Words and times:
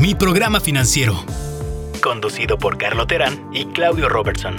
Mi 0.00 0.14
programa 0.14 0.60
financiero. 0.60 1.26
Conducido 2.02 2.56
por 2.56 2.78
Carlo 2.78 3.06
Terán 3.06 3.50
y 3.52 3.66
Claudio 3.66 4.08
Robertson. 4.08 4.56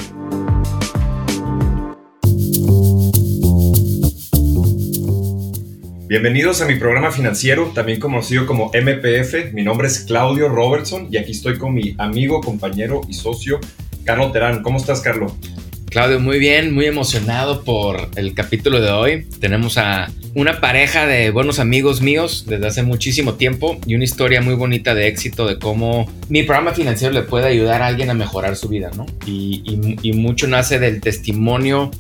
Bienvenidos 6.08 6.62
a 6.62 6.68
mi 6.68 6.76
programa 6.76 7.10
financiero, 7.12 7.72
también 7.74 8.00
conocido 8.00 8.46
como 8.46 8.68
MPF. 8.68 9.52
Mi 9.54 9.64
nombre 9.64 9.88
es 9.88 10.02
Claudio 10.02 10.48
Robertson 10.48 11.08
y 11.10 11.18
aquí 11.18 11.32
estoy 11.32 11.58
con 11.58 11.74
mi 11.74 11.96
amigo, 11.98 12.42
compañero 12.42 13.02
y 13.10 13.16
socio, 13.16 13.60
Carlo 14.06 14.32
Terán. 14.32 14.62
¿Cómo 14.62 14.78
estás, 14.78 15.02
Carlo? 15.02 15.36
Claudio, 15.92 16.22
muy 16.22 16.40
bien, 16.40 16.74
muy 16.74 16.86
emocionado 16.86 17.66
por 17.66 18.08
el 18.16 18.34
capítulo 18.34 18.80
de 18.80 18.92
hoy. 18.92 19.28
Tenemos 19.42 19.78
a 19.78 20.10
una 20.34 20.62
pareja 20.62 21.06
de 21.06 21.32
buenos 21.32 21.60
amigos 21.60 22.00
míos 22.00 22.46
desde 22.48 22.66
hace 22.66 22.82
muchísimo 22.82 23.34
tiempo 23.34 23.78
y 23.86 23.96
una 23.96 24.06
historia 24.06 24.40
muy 24.40 24.54
bonita 24.54 24.96
de 24.96 25.10
éxito 25.10 25.46
de 25.46 25.60
cómo 25.60 26.10
mi 26.30 26.44
programa 26.44 26.72
financiero 26.74 27.14
le 27.14 27.24
puede 27.24 27.48
ayudar 27.48 27.82
a 27.82 27.88
alguien 27.88 28.10
a 28.10 28.14
mejorar 28.14 28.56
su 28.56 28.70
vida, 28.70 28.90
¿no? 28.96 29.06
Y, 29.26 30.14
mucho 30.14 30.48
nace 30.48 30.80
del 30.80 31.02
testimonio 31.02 31.92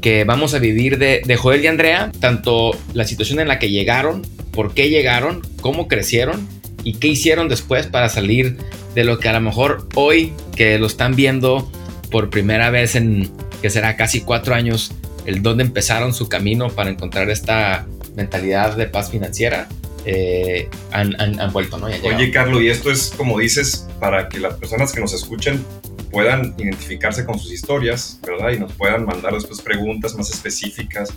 que 0.00 0.22
vamos 0.22 0.54
a 0.54 0.60
vivir 0.60 0.98
de, 0.98 1.22
de 1.26 1.36
Joel 1.36 1.64
y 1.64 1.66
Andrea, 1.66 2.12
tanto 2.20 2.70
la 2.94 3.04
situación 3.04 3.40
en 3.40 3.48
la 3.48 3.58
que 3.58 3.70
llegaron, 3.70 4.22
por 4.52 4.72
qué 4.72 4.88
llegaron, 4.88 5.42
cómo 5.60 5.88
crecieron 5.88 6.46
y 6.84 6.94
qué 6.94 7.08
hicieron 7.08 7.48
después 7.48 7.88
para 7.88 8.08
salir 8.08 8.56
de 8.94 9.02
lo 9.02 9.18
que 9.18 9.28
a 9.28 9.32
lo 9.32 9.40
mejor 9.40 9.88
hoy 9.96 10.32
que 10.54 10.78
lo 10.78 10.86
están 10.86 11.16
viendo 11.16 11.72
por 12.12 12.30
primera 12.30 12.70
vez 12.70 12.94
en, 12.94 13.32
que 13.60 13.70
será 13.70 13.96
casi 13.96 14.20
cuatro 14.20 14.54
años, 14.54 14.92
el 15.26 15.42
donde 15.42 15.64
empezaron 15.64 16.14
su 16.14 16.28
camino 16.28 16.68
para 16.68 16.90
encontrar 16.90 17.30
esta 17.30 17.86
mentalidad 18.14 18.76
de 18.76 18.86
paz 18.86 19.10
financiera, 19.10 19.68
eh, 20.04 20.68
han, 20.90 21.52
vuelto, 21.52 21.78
¿no? 21.78 21.86
Oye, 21.86 22.30
Carlos, 22.30 22.60
y 22.60 22.68
esto 22.68 22.90
es, 22.90 23.14
como 23.16 23.38
dices, 23.38 23.88
para 23.98 24.28
que 24.28 24.38
las 24.38 24.54
personas 24.54 24.92
que 24.92 25.00
nos 25.00 25.14
escuchen 25.14 25.64
puedan 26.10 26.54
identificarse 26.58 27.24
con 27.24 27.38
sus 27.38 27.52
historias, 27.52 28.18
¿verdad? 28.26 28.50
Y 28.50 28.58
nos 28.58 28.72
puedan 28.72 29.06
mandar 29.06 29.32
después 29.32 29.62
preguntas 29.62 30.14
más 30.14 30.28
específicas 30.30 31.10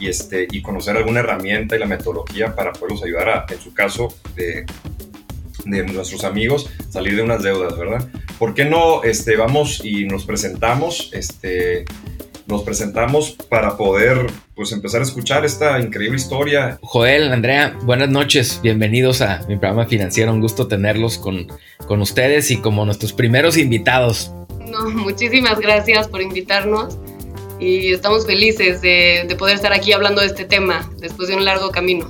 y, 0.00 0.08
este, 0.08 0.48
y 0.50 0.62
conocer 0.62 0.96
alguna 0.96 1.20
herramienta 1.20 1.76
y 1.76 1.78
la 1.78 1.86
metodología 1.86 2.54
para 2.54 2.72
poderlos 2.72 3.02
ayudar 3.02 3.28
a, 3.28 3.46
en 3.50 3.60
su 3.60 3.74
caso, 3.74 4.14
de, 4.34 4.64
de 5.66 5.82
nuestros 5.84 6.24
amigos 6.24 6.70
salir 6.88 7.16
de 7.16 7.22
unas 7.22 7.42
deudas, 7.42 7.76
¿verdad? 7.76 8.08
¿Por 8.38 8.54
qué 8.54 8.64
no 8.64 9.02
este, 9.02 9.36
vamos 9.36 9.84
y 9.84 10.04
nos 10.04 10.24
presentamos? 10.24 11.10
Este, 11.12 11.84
nos 12.46 12.62
presentamos 12.62 13.32
para 13.32 13.76
poder 13.76 14.26
pues 14.54 14.70
empezar 14.70 15.00
a 15.00 15.04
escuchar 15.04 15.44
esta 15.44 15.80
increíble 15.80 16.16
historia. 16.16 16.78
Joel, 16.82 17.32
Andrea, 17.32 17.76
buenas 17.82 18.08
noches, 18.10 18.60
bienvenidos 18.62 19.22
a 19.22 19.40
mi 19.48 19.56
programa 19.56 19.86
financiero, 19.86 20.32
un 20.32 20.40
gusto 20.40 20.68
tenerlos 20.68 21.18
con, 21.18 21.48
con 21.88 22.00
ustedes 22.00 22.52
y 22.52 22.58
como 22.58 22.84
nuestros 22.84 23.12
primeros 23.12 23.56
invitados. 23.56 24.32
No, 24.60 24.88
muchísimas 24.90 25.58
gracias 25.58 26.06
por 26.06 26.22
invitarnos 26.22 26.96
y 27.58 27.92
estamos 27.92 28.24
felices 28.24 28.80
de, 28.80 29.24
de 29.28 29.34
poder 29.34 29.56
estar 29.56 29.72
aquí 29.72 29.92
hablando 29.92 30.20
de 30.20 30.28
este 30.28 30.44
tema 30.44 30.88
después 31.00 31.28
de 31.28 31.34
un 31.34 31.44
largo 31.44 31.70
camino. 31.70 32.06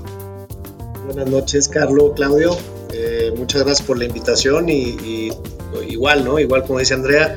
Buenas 1.07 1.31
noches, 1.31 1.69
Carlos, 1.69 2.13
Claudio. 2.17 2.55
Eh, 2.93 3.33
muchas 3.37 3.63
gracias 3.63 3.87
por 3.87 3.99
la 3.99 4.07
invitación 4.07 4.69
y, 4.69 5.31
igual, 5.89 6.25
¿no? 6.25 6.39
Igual 6.39 6.65
como 6.65 6.79
dice 6.79 6.95
Andrea, 6.95 7.37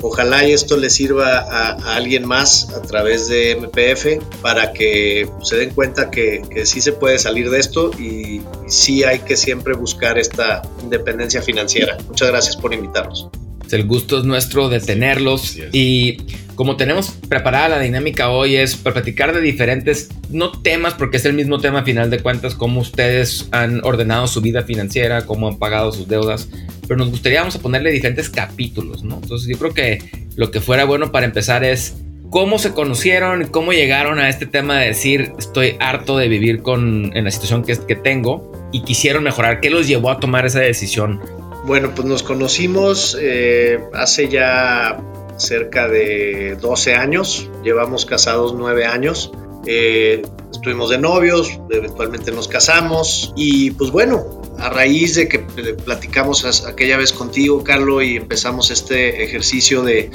ojalá 0.00 0.46
y 0.46 0.52
esto 0.52 0.76
le 0.76 0.90
sirva 0.90 1.38
a, 1.38 1.94
alguien 1.96 2.26
más 2.26 2.70
a 2.70 2.82
través 2.82 3.28
de 3.28 3.56
MPF 3.56 4.40
para 4.42 4.72
que 4.72 5.28
se 5.42 5.56
den 5.56 5.70
cuenta 5.70 6.10
que, 6.10 6.42
sí 6.64 6.80
se 6.80 6.92
puede 6.92 7.18
salir 7.18 7.50
de 7.50 7.58
esto 7.58 7.90
y, 7.98 8.02
y 8.02 8.42
sí 8.68 9.04
hay 9.04 9.20
que 9.20 9.36
siempre 9.36 9.74
buscar 9.74 10.18
esta 10.18 10.62
independencia 10.82 11.42
financiera. 11.42 11.96
Muchas 12.08 12.28
gracias 12.28 12.56
por 12.56 12.74
invitarnos. 12.74 13.28
El 13.70 13.84
gusto 13.86 14.18
es 14.18 14.24
nuestro 14.24 14.68
de 14.68 14.80
tenerlos 14.80 15.58
y 15.72 16.18
como 16.54 16.76
tenemos 16.76 17.12
preparada 17.28 17.70
la 17.70 17.78
dinámica 17.80 18.28
hoy 18.30 18.56
es 18.56 18.76
para 18.76 18.94
platicar 18.94 19.34
de 19.34 19.40
diferentes, 19.40 20.10
no 20.30 20.52
temas 20.52 20.94
porque 20.94 21.16
es 21.16 21.24
el 21.24 21.32
mismo 21.32 21.58
tema 21.58 21.80
a 21.80 21.84
final 21.84 22.10
de 22.10 22.20
cuentas, 22.20 22.54
cómo 22.54 22.80
ustedes 22.80 23.48
han 23.50 23.84
ordenado 23.84 24.26
su 24.26 24.40
vida 24.40 24.62
financiera, 24.62 25.24
cómo 25.24 25.48
han 25.48 25.58
pagado 25.58 25.92
sus 25.92 26.08
deudas, 26.08 26.48
pero 26.86 26.98
nos 26.98 27.10
gustaría 27.10 27.40
vamos 27.40 27.56
a 27.56 27.60
ponerle 27.60 27.90
diferentes 27.90 28.28
capítulos, 28.28 29.02
¿no? 29.02 29.14
Entonces 29.22 29.48
yo 29.48 29.58
creo 29.58 29.72
que 29.72 30.26
lo 30.36 30.50
que 30.50 30.60
fuera 30.60 30.84
bueno 30.84 31.10
para 31.10 31.26
empezar 31.26 31.64
es 31.64 31.96
cómo 32.30 32.58
se 32.58 32.72
conocieron, 32.72 33.46
cómo 33.48 33.72
llegaron 33.72 34.18
a 34.18 34.28
este 34.28 34.46
tema 34.46 34.78
de 34.78 34.88
decir 34.88 35.32
estoy 35.38 35.76
harto 35.80 36.16
de 36.18 36.28
vivir 36.28 36.62
con, 36.62 37.10
en 37.16 37.24
la 37.24 37.30
situación 37.30 37.62
que, 37.62 37.76
que 37.76 37.96
tengo 37.96 38.52
y 38.72 38.82
quisieron 38.82 39.24
mejorar, 39.24 39.60
¿qué 39.60 39.70
los 39.70 39.86
llevó 39.86 40.10
a 40.10 40.20
tomar 40.20 40.46
esa 40.46 40.60
decisión 40.60 41.20
bueno, 41.64 41.94
pues 41.94 42.06
nos 42.06 42.22
conocimos 42.22 43.16
eh, 43.20 43.78
hace 43.94 44.28
ya 44.28 45.00
cerca 45.36 45.88
de 45.88 46.56
12 46.60 46.94
años, 46.94 47.48
llevamos 47.62 48.04
casados 48.04 48.54
9 48.54 48.84
años. 48.84 49.32
Eh, 49.66 50.22
estuvimos 50.50 50.90
de 50.90 50.98
novios, 50.98 51.60
eventualmente 51.70 52.32
nos 52.32 52.48
casamos 52.48 53.32
y 53.36 53.70
pues 53.72 53.92
bueno, 53.92 54.42
a 54.58 54.70
raíz 54.70 55.14
de 55.14 55.28
que 55.28 55.38
platicamos 55.38 56.66
aquella 56.66 56.96
vez 56.96 57.12
contigo, 57.12 57.62
Carlos, 57.62 58.02
y 58.02 58.16
empezamos 58.16 58.70
este 58.72 59.22
ejercicio 59.22 59.82
de, 59.82 60.10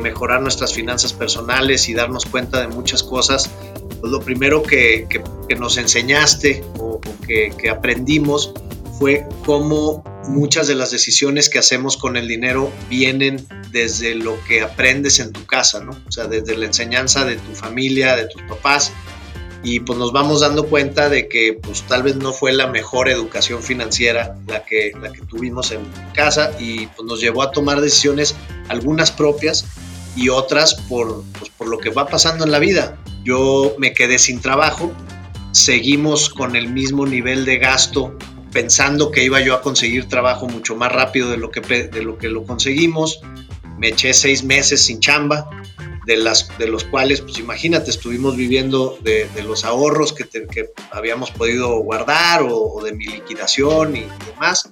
mejorar 0.00 0.40
nuestras 0.40 0.72
finanzas 0.72 1.12
personales 1.12 1.88
y 1.88 1.94
darnos 1.94 2.26
cuenta 2.26 2.60
de 2.60 2.68
muchas 2.68 3.02
cosas, 3.02 3.50
pues 4.00 4.12
lo 4.12 4.20
primero 4.20 4.62
que, 4.62 5.08
nos 5.58 5.78
enseñaste 5.78 6.62
o, 6.78 7.00
que 7.26 7.68
aprendimos 7.68 8.52
fue 8.98 9.26
cómo 9.44 10.04
muchas 10.28 10.66
de 10.66 10.74
las 10.74 10.90
decisiones 10.90 11.48
que 11.48 11.58
hacemos 11.58 11.96
con 11.96 12.16
el 12.16 12.28
dinero 12.28 12.72
vienen 12.88 13.46
desde 13.70 14.14
lo 14.14 14.42
que 14.44 14.62
aprendes 14.62 15.20
en 15.20 15.32
tu 15.32 15.44
casa, 15.46 15.80
¿no? 15.80 15.92
O 16.06 16.12
sea, 16.12 16.26
desde 16.26 16.56
la 16.56 16.66
enseñanza 16.66 17.24
de 17.24 17.36
tu 17.36 17.54
familia, 17.54 18.16
de 18.16 18.26
tus 18.26 18.42
papás. 18.42 18.92
Y 19.62 19.80
pues 19.80 19.98
nos 19.98 20.12
vamos 20.12 20.40
dando 20.40 20.66
cuenta 20.66 21.08
de 21.08 21.26
que 21.26 21.58
pues 21.60 21.82
tal 21.84 22.02
vez 22.02 22.16
no 22.16 22.32
fue 22.32 22.52
la 22.52 22.66
mejor 22.66 23.08
educación 23.08 23.62
financiera 23.62 24.36
la 24.46 24.62
que, 24.62 24.92
la 25.00 25.10
que 25.10 25.22
tuvimos 25.22 25.70
en 25.70 25.80
casa 26.14 26.52
y 26.58 26.86
pues 26.88 27.06
nos 27.08 27.20
llevó 27.20 27.42
a 27.42 27.50
tomar 27.50 27.80
decisiones, 27.80 28.34
algunas 28.68 29.10
propias 29.10 29.64
y 30.16 30.28
otras 30.28 30.74
por, 30.74 31.24
pues, 31.38 31.50
por 31.50 31.68
lo 31.68 31.78
que 31.78 31.88
va 31.88 32.06
pasando 32.06 32.44
en 32.44 32.50
la 32.50 32.58
vida. 32.58 32.98
Yo 33.24 33.74
me 33.78 33.94
quedé 33.94 34.18
sin 34.18 34.42
trabajo, 34.42 34.92
seguimos 35.52 36.28
con 36.28 36.56
el 36.56 36.68
mismo 36.68 37.06
nivel 37.06 37.46
de 37.46 37.56
gasto 37.56 38.14
pensando 38.54 39.10
que 39.10 39.24
iba 39.24 39.40
yo 39.40 39.52
a 39.54 39.60
conseguir 39.60 40.08
trabajo 40.08 40.46
mucho 40.46 40.76
más 40.76 40.92
rápido 40.92 41.28
de 41.28 41.36
lo 41.36 41.50
que, 41.50 41.60
de 41.60 42.02
lo, 42.02 42.16
que 42.16 42.28
lo 42.28 42.44
conseguimos. 42.44 43.20
Me 43.78 43.88
eché 43.88 44.14
seis 44.14 44.44
meses 44.44 44.80
sin 44.82 45.00
chamba, 45.00 45.50
de, 46.06 46.16
las, 46.16 46.56
de 46.56 46.68
los 46.68 46.84
cuales, 46.84 47.20
pues 47.20 47.38
imagínate, 47.38 47.90
estuvimos 47.90 48.36
viviendo 48.36 48.96
de, 49.02 49.28
los 49.42 49.64
ahorros 49.64 50.12
que, 50.12 50.28
habíamos 50.92 51.32
podido 51.32 51.80
guardar 51.80 52.42
o, 52.48 52.80
de 52.84 52.92
mi 52.92 53.06
liquidación 53.06 53.96
y 53.96 54.06
demás, 54.30 54.70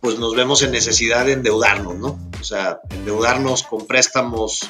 pues 0.00 0.18
nos 0.18 0.36
vemos 0.36 0.62
en 0.62 0.72
necesidad 0.72 1.24
de 1.24 1.32
endeudarnos, 1.32 1.96
¿no? 1.96 2.18
O 2.38 2.44
sea, 2.44 2.80
endeudarnos 2.90 3.62
con 3.62 3.86
préstamos 3.86 4.68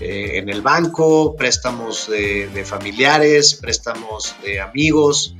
eh, 0.00 0.38
en 0.38 0.48
el 0.48 0.62
banco, 0.62 1.36
préstamos 1.36 2.08
de 2.08 2.64
familiares, 2.64 3.58
préstamos 3.60 4.34
de 4.42 4.60
amigos, 4.60 5.34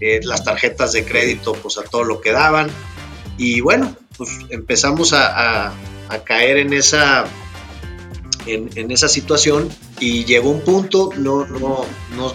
eh, 0.00 0.20
las 0.22 0.44
tarjetas 0.44 0.92
de 0.92 1.04
crédito 1.04 1.54
pues 1.54 1.78
a 1.78 1.82
todo 1.82 2.04
lo 2.04 2.20
que 2.20 2.32
daban 2.32 2.70
y 3.38 3.60
bueno, 3.60 3.96
pues 4.16 4.30
empezamos 4.50 5.12
a, 5.12 5.72
caer 6.24 6.58
en 6.58 6.72
esa, 6.72 7.26
en, 8.46 8.90
esa 8.90 9.08
situación 9.08 9.68
y 10.00 10.24
llegó 10.24 10.50
un 10.50 10.60
punto, 10.60 11.10
no, 11.16 11.46
no, 11.46 11.84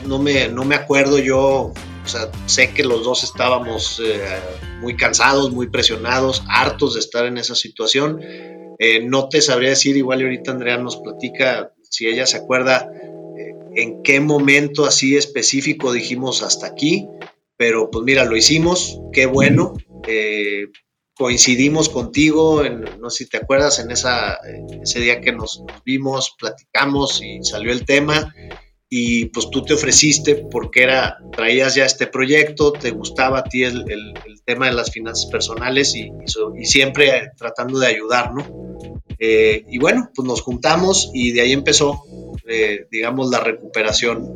no, 0.05 0.19
me, 0.19 0.47
no 0.49 0.65
me 0.65 0.75
acuerdo 0.75 1.17
yo, 1.17 1.73
sé 2.45 2.73
que 2.73 2.83
los 2.83 3.03
dos 3.03 3.23
estábamos 3.23 4.01
eh, 4.03 4.21
muy 4.81 4.95
cansados, 4.95 5.51
muy 5.51 5.69
presionados, 5.69 6.43
hartos 6.49 6.95
de 6.95 6.99
estar 6.99 7.25
en 7.25 7.37
esa 7.37 7.55
situación. 7.55 8.19
Eh, 8.79 9.03
no 9.03 9.29
te 9.29 9.41
sabría 9.41 9.69
decir, 9.69 9.97
igual 9.97 10.21
ahorita 10.21 10.51
Andrea 10.51 10.77
nos 10.77 10.97
platica 10.97 11.71
si 11.89 12.07
ella 12.07 12.25
se 12.25 12.37
acuerda 12.37 12.89
en 13.75 14.03
qué 14.03 14.19
momento 14.19 14.85
así 14.85 15.15
específico 15.15 15.93
dijimos 15.93 16.43
hasta 16.43 16.67
aquí 16.67 17.07
pero 17.61 17.91
pues 17.91 18.03
mira, 18.03 18.25
lo 18.25 18.35
hicimos, 18.35 18.99
qué 19.13 19.27
bueno. 19.27 19.75
Eh, 20.07 20.65
coincidimos 21.13 21.89
contigo, 21.89 22.63
no 22.99 23.11
sé 23.11 23.25
si 23.25 23.29
te 23.29 23.37
acuerdas, 23.37 23.77
en 23.77 23.91
esa, 23.91 24.39
ese 24.81 24.99
día 24.99 25.21
que 25.21 25.31
nos, 25.31 25.63
vimos, 25.85 26.35
platicamos 26.39 27.21
y 27.21 27.43
salió 27.43 27.71
el 27.71 27.85
tema 27.85 28.33
y 28.89 29.25
pues 29.25 29.51
tú 29.51 29.63
te 29.63 29.75
ofreciste 29.75 30.47
porque 30.49 30.81
era, 30.81 31.19
traías 31.31 31.75
ya 31.75 31.85
este 31.85 32.07
proyecto, 32.07 32.71
te 32.73 32.89
gustaba 32.89 33.37
a 33.37 33.43
ti 33.43 33.63
el, 33.63 34.15
tema 34.43 34.65
de 34.65 34.73
las 34.73 34.89
finanzas 34.89 35.27
personales 35.27 35.93
y, 35.95 36.09
y, 36.59 36.65
siempre 36.65 37.29
tratando 37.37 37.77
de 37.77 37.85
ayudar, 37.85 38.33
¿no? 38.33 38.43
Eh, 39.19 39.65
y 39.69 39.77
bueno, 39.77 40.09
pues 40.15 40.27
nos 40.27 40.41
juntamos 40.41 41.11
y 41.13 41.31
de 41.31 41.41
ahí 41.41 41.51
empezó, 41.51 42.05
eh, 42.47 42.87
digamos, 42.89 43.29
la 43.29 43.39
recuperación. 43.39 44.27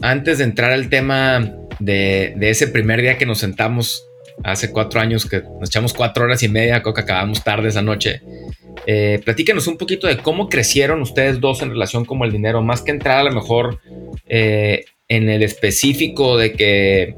Antes 0.00 0.38
de 0.38 0.44
entrar 0.44 0.70
al 0.70 0.88
tema 0.88 1.65
de, 1.78 2.36
ese 2.40 2.68
primer 2.68 3.00
día 3.00 3.18
que 3.18 3.26
nos 3.26 3.38
sentamos 3.38 4.04
hace 4.44 4.70
cuatro 4.70 5.00
años 5.00 5.26
que 5.26 5.42
nos 5.60 5.70
echamos 5.70 5.94
cuatro 5.94 6.24
horas 6.24 6.42
y 6.42 6.48
media, 6.48 6.82
creo 6.82 6.94
que 6.94 7.00
acabamos 7.00 7.42
tarde 7.42 7.68
esa 7.68 7.82
noche. 7.82 8.20
Eh, 8.86 9.20
platíquenos 9.24 9.66
un 9.66 9.78
poquito 9.78 10.06
de 10.06 10.18
cómo 10.18 10.48
crecieron 10.48 11.00
ustedes 11.00 11.40
dos 11.40 11.62
en 11.62 11.70
relación 11.70 12.04
con 12.04 12.22
el 12.22 12.32
dinero, 12.32 12.62
más 12.62 12.82
que 12.82 12.92
entrar 12.92 13.18
a 13.18 13.24
lo 13.24 13.32
mejor 13.32 13.80
eh, 14.28 14.84
en 15.08 15.28
el 15.28 15.42
específico 15.42 16.36
de 16.36 16.52
que 16.52 17.16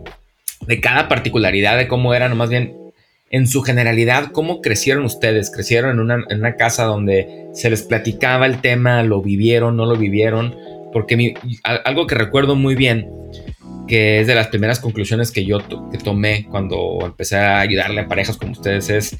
de 0.66 0.80
cada 0.80 1.08
particularidad 1.08 1.76
de 1.76 1.88
cómo 1.88 2.14
eran, 2.14 2.32
o 2.32 2.36
más 2.36 2.50
bien 2.50 2.74
en 3.30 3.46
su 3.46 3.62
generalidad, 3.62 4.30
cómo 4.32 4.60
crecieron 4.62 5.04
ustedes. 5.04 5.50
Crecieron 5.50 5.98
en 6.00 6.38
una 6.38 6.56
casa 6.56 6.84
donde 6.84 7.48
se 7.52 7.70
les 7.70 7.82
platicaba 7.82 8.46
el 8.46 8.60
tema, 8.60 9.02
lo 9.02 9.20
vivieron, 9.20 9.76
no 9.76 9.86
lo 9.86 9.96
vivieron, 9.96 10.56
porque 10.92 11.34
algo 11.62 12.06
que 12.06 12.14
recuerdo 12.14 12.54
muy 12.54 12.74
bien 12.74 13.10
que 13.88 14.20
es 14.20 14.26
de 14.26 14.34
las 14.34 14.48
primeras 14.48 14.78
conclusiones 14.78 15.32
que 15.32 15.44
yo 15.44 15.58
que 15.90 15.98
tomé 15.98 16.46
cuando 16.50 16.98
empecé 17.02 17.36
a 17.36 17.60
ayudarle 17.60 18.02
a 18.02 18.08
parejas 18.08 18.36
como 18.36 18.52
ustedes, 18.52 18.90
es, 18.90 19.16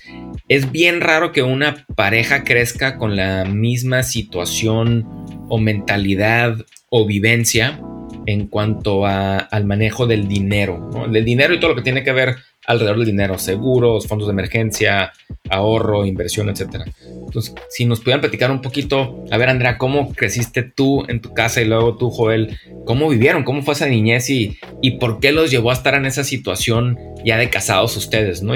es 0.49 0.71
bien 0.71 1.01
raro 1.01 1.33
que 1.33 1.43
una 1.43 1.87
pareja 1.97 2.45
crezca 2.45 2.97
con 2.97 3.17
la 3.17 3.45
misma 3.45 4.03
situación 4.03 5.07
o 5.49 5.59
mentalidad 5.59 6.57
o 6.91 7.07
vivencia 7.07 7.81
en 8.27 8.47
cuanto 8.47 9.07
al 9.07 9.65
manejo 9.65 10.07
del 10.07 10.29
dinero, 10.29 10.91
del 11.11 11.25
dinero 11.25 11.55
y 11.55 11.61
todo 11.61 11.71
lo 11.71 11.77
que 11.77 11.83
tiene 11.83 12.05
que 12.05 12.13
ver 12.13 12.37
alrededor 12.67 12.99
del 12.99 13.07
dinero, 13.07 13.39
seguros, 13.39 14.07
fondos 14.07 14.29
de 14.29 14.33
emergencia, 14.33 15.13
ahorro, 15.51 16.05
inversión, 16.07 16.49
etc. 16.49 16.85
Entonces, 17.27 17.55
si 17.69 17.85
nos 17.85 18.01
pudieran 18.01 18.21
platicar 18.21 18.51
un 18.51 18.63
poquito, 18.63 19.25
a 19.31 19.37
ver, 19.37 19.49
Andrea, 19.49 19.79
¿cómo 19.79 20.13
creciste 20.13 20.63
tú 20.63 21.05
en 21.09 21.21
tu 21.21 21.35
casa 21.35 21.61
y 21.61 21.67
luego 21.67 21.97
tú, 21.97 22.11
Joel? 22.11 22.59
¿Cómo 22.85 23.09
vivieron? 23.09 23.45
¿Cómo 23.45 23.63
fue 23.63 23.75
esa 23.75 23.87
niñez 23.87 24.31
y, 24.31 24.59
y 24.81 24.93
por 24.93 25.21
qué 25.21 25.33
los 25.33 25.51
llevó 25.51 25.71
a 25.71 25.75
estar 25.75 25.95
en 25.95 26.07
esa 26.07 26.25
situación 26.25 26.99
ya 27.25 27.37
de 27.37 27.51
casados 27.51 27.97
ustedes, 27.97 28.43
no? 28.43 28.55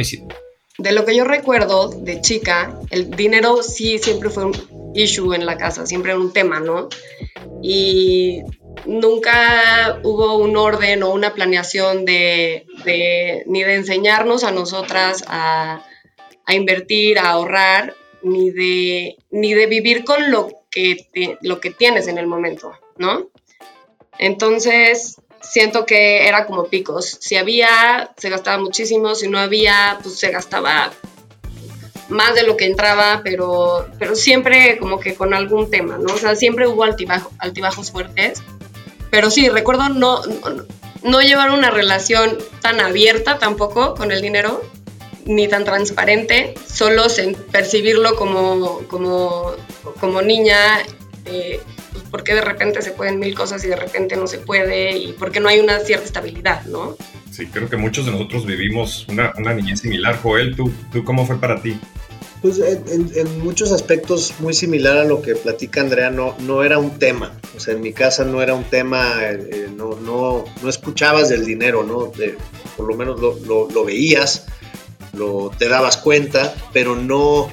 de 0.78 0.92
lo 0.92 1.04
que 1.04 1.14
yo 1.14 1.24
recuerdo 1.24 1.88
de 1.88 2.20
chica, 2.20 2.74
el 2.90 3.10
dinero 3.10 3.62
sí 3.62 3.98
siempre 3.98 4.30
fue 4.30 4.46
un 4.46 4.92
issue 4.94 5.34
en 5.34 5.46
la 5.46 5.56
casa, 5.56 5.86
siempre 5.86 6.16
un 6.16 6.32
tema, 6.32 6.60
¿no? 6.60 6.88
Y 7.62 8.42
nunca 8.86 10.00
hubo 10.02 10.38
un 10.38 10.56
orden 10.56 11.02
o 11.02 11.12
una 11.12 11.34
planeación 11.34 12.04
de, 12.04 12.66
ni 13.46 13.62
de 13.62 13.74
enseñarnos 13.74 14.44
a 14.44 14.50
nosotras 14.50 15.24
a, 15.28 15.84
invertir, 16.48 17.18
a 17.18 17.30
ahorrar, 17.30 17.94
ni 18.22 18.50
de, 18.50 19.16
ni 19.30 19.54
de 19.54 19.66
vivir 19.66 20.04
con 20.04 20.30
lo 20.30 20.48
que, 20.70 20.96
lo 21.40 21.60
que 21.60 21.70
tienes 21.70 22.08
en 22.08 22.18
el 22.18 22.26
momento, 22.26 22.72
¿no? 22.96 23.28
Entonces, 24.18 25.20
siento 25.40 25.86
que 25.86 26.28
era 26.28 26.46
como 26.46 26.66
picos. 26.66 27.18
Si 27.20 27.36
había, 27.36 28.12
se 28.16 28.30
gastaba 28.30 28.58
muchísimo, 28.58 29.14
si 29.14 29.28
no 29.28 29.38
había, 29.38 29.98
pues 30.02 30.18
se 30.18 30.30
gastaba 30.30 30.92
más 32.08 32.34
de 32.34 32.42
lo 32.42 32.56
que 32.56 32.66
entraba, 32.66 33.22
pero, 33.24 33.88
pero 33.98 34.14
siempre 34.14 34.78
como 34.78 35.00
que 35.00 35.14
con 35.14 35.34
algún 35.34 35.70
tema, 35.70 35.98
¿no? 35.98 36.12
O 36.12 36.18
sea, 36.18 36.36
siempre 36.36 36.66
hubo 36.68 36.84
altibajos 36.84 37.90
fuertes 37.90 38.42
pero 39.12 39.30
sí, 39.30 39.50
recuerdo 39.50 39.90
no, 39.90 40.22
no, 41.02 41.20
llevar 41.20 41.50
una 41.50 41.68
relación 41.70 42.38
tan 42.62 42.80
abierta 42.80 43.38
tampoco 43.38 43.94
con 43.94 44.10
el 44.10 44.22
dinero, 44.22 44.62
ni 45.24 45.48
tan 45.48 45.64
transparente, 45.64 46.54
solo 46.66 47.04
percibirlo 47.50 48.16
como, 48.16 48.80
como, 48.88 49.52
como 50.00 50.22
niña, 50.22 50.56
eh, 51.26 51.60
pues, 51.92 52.04
porque 52.10 52.34
de 52.34 52.40
repente 52.40 52.82
se 52.82 52.92
pueden 52.92 53.18
mil 53.18 53.34
cosas 53.34 53.64
y 53.64 53.68
de 53.68 53.76
repente 53.76 54.16
no 54.16 54.26
se 54.26 54.38
puede, 54.38 54.96
y 54.96 55.12
porque 55.12 55.40
no 55.40 55.48
hay 55.48 55.60
una 55.60 55.78
cierta 55.80 56.06
estabilidad, 56.06 56.64
¿no? 56.64 56.96
Sí, 57.30 57.46
creo 57.46 57.68
que 57.68 57.76
muchos 57.76 58.04
de 58.06 58.12
nosotros 58.12 58.44
vivimos 58.44 59.06
una, 59.08 59.32
una 59.38 59.54
niñez 59.54 59.80
similar. 59.80 60.18
Joel, 60.22 60.54
¿tú, 60.54 60.70
¿tú 60.92 61.02
cómo 61.02 61.26
fue 61.26 61.40
para 61.40 61.62
ti? 61.62 61.78
Pues 62.42 62.58
en, 62.58 63.38
muchos 63.38 63.70
aspectos 63.70 64.34
muy 64.40 64.52
similar 64.52 64.98
a 64.98 65.04
lo 65.04 65.22
que 65.22 65.36
platica 65.36 65.80
Andrea, 65.80 66.10
no, 66.10 66.34
no 66.40 66.64
era 66.64 66.76
un 66.76 66.98
tema. 66.98 67.38
O 67.56 67.60
sea, 67.60 67.74
en 67.74 67.80
mi 67.80 67.92
casa 67.92 68.24
no 68.24 68.42
era 68.42 68.52
un 68.52 68.64
tema, 68.64 69.20
eh, 69.22 69.68
no, 69.74 69.96
no, 70.00 70.44
no, 70.60 70.68
escuchabas 70.68 71.28
del 71.28 71.46
dinero, 71.46 71.84
¿no? 71.84 72.10
por 72.76 72.88
lo 72.88 72.96
menos 72.96 73.20
lo, 73.20 73.68
lo, 73.70 73.84
veías, 73.84 74.46
lo, 75.12 75.50
te 75.56 75.68
dabas 75.68 75.96
cuenta, 75.96 76.54
pero 76.72 76.96
no, 76.96 77.48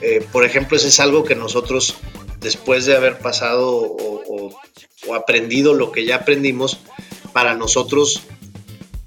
eh, 0.00 0.26
por 0.32 0.44
ejemplo, 0.44 0.76
eso 0.76 0.88
es 0.88 1.00
algo 1.00 1.24
que 1.24 1.34
nosotros, 1.34 1.96
después 2.40 2.86
de 2.86 2.96
haber 2.96 3.18
pasado 3.18 3.76
o, 3.76 4.50
aprendido 5.14 5.72
lo 5.72 5.92
que 5.92 6.04
ya 6.04 6.16
aprendimos, 6.16 6.80
para 7.32 7.54
nosotros 7.54 8.22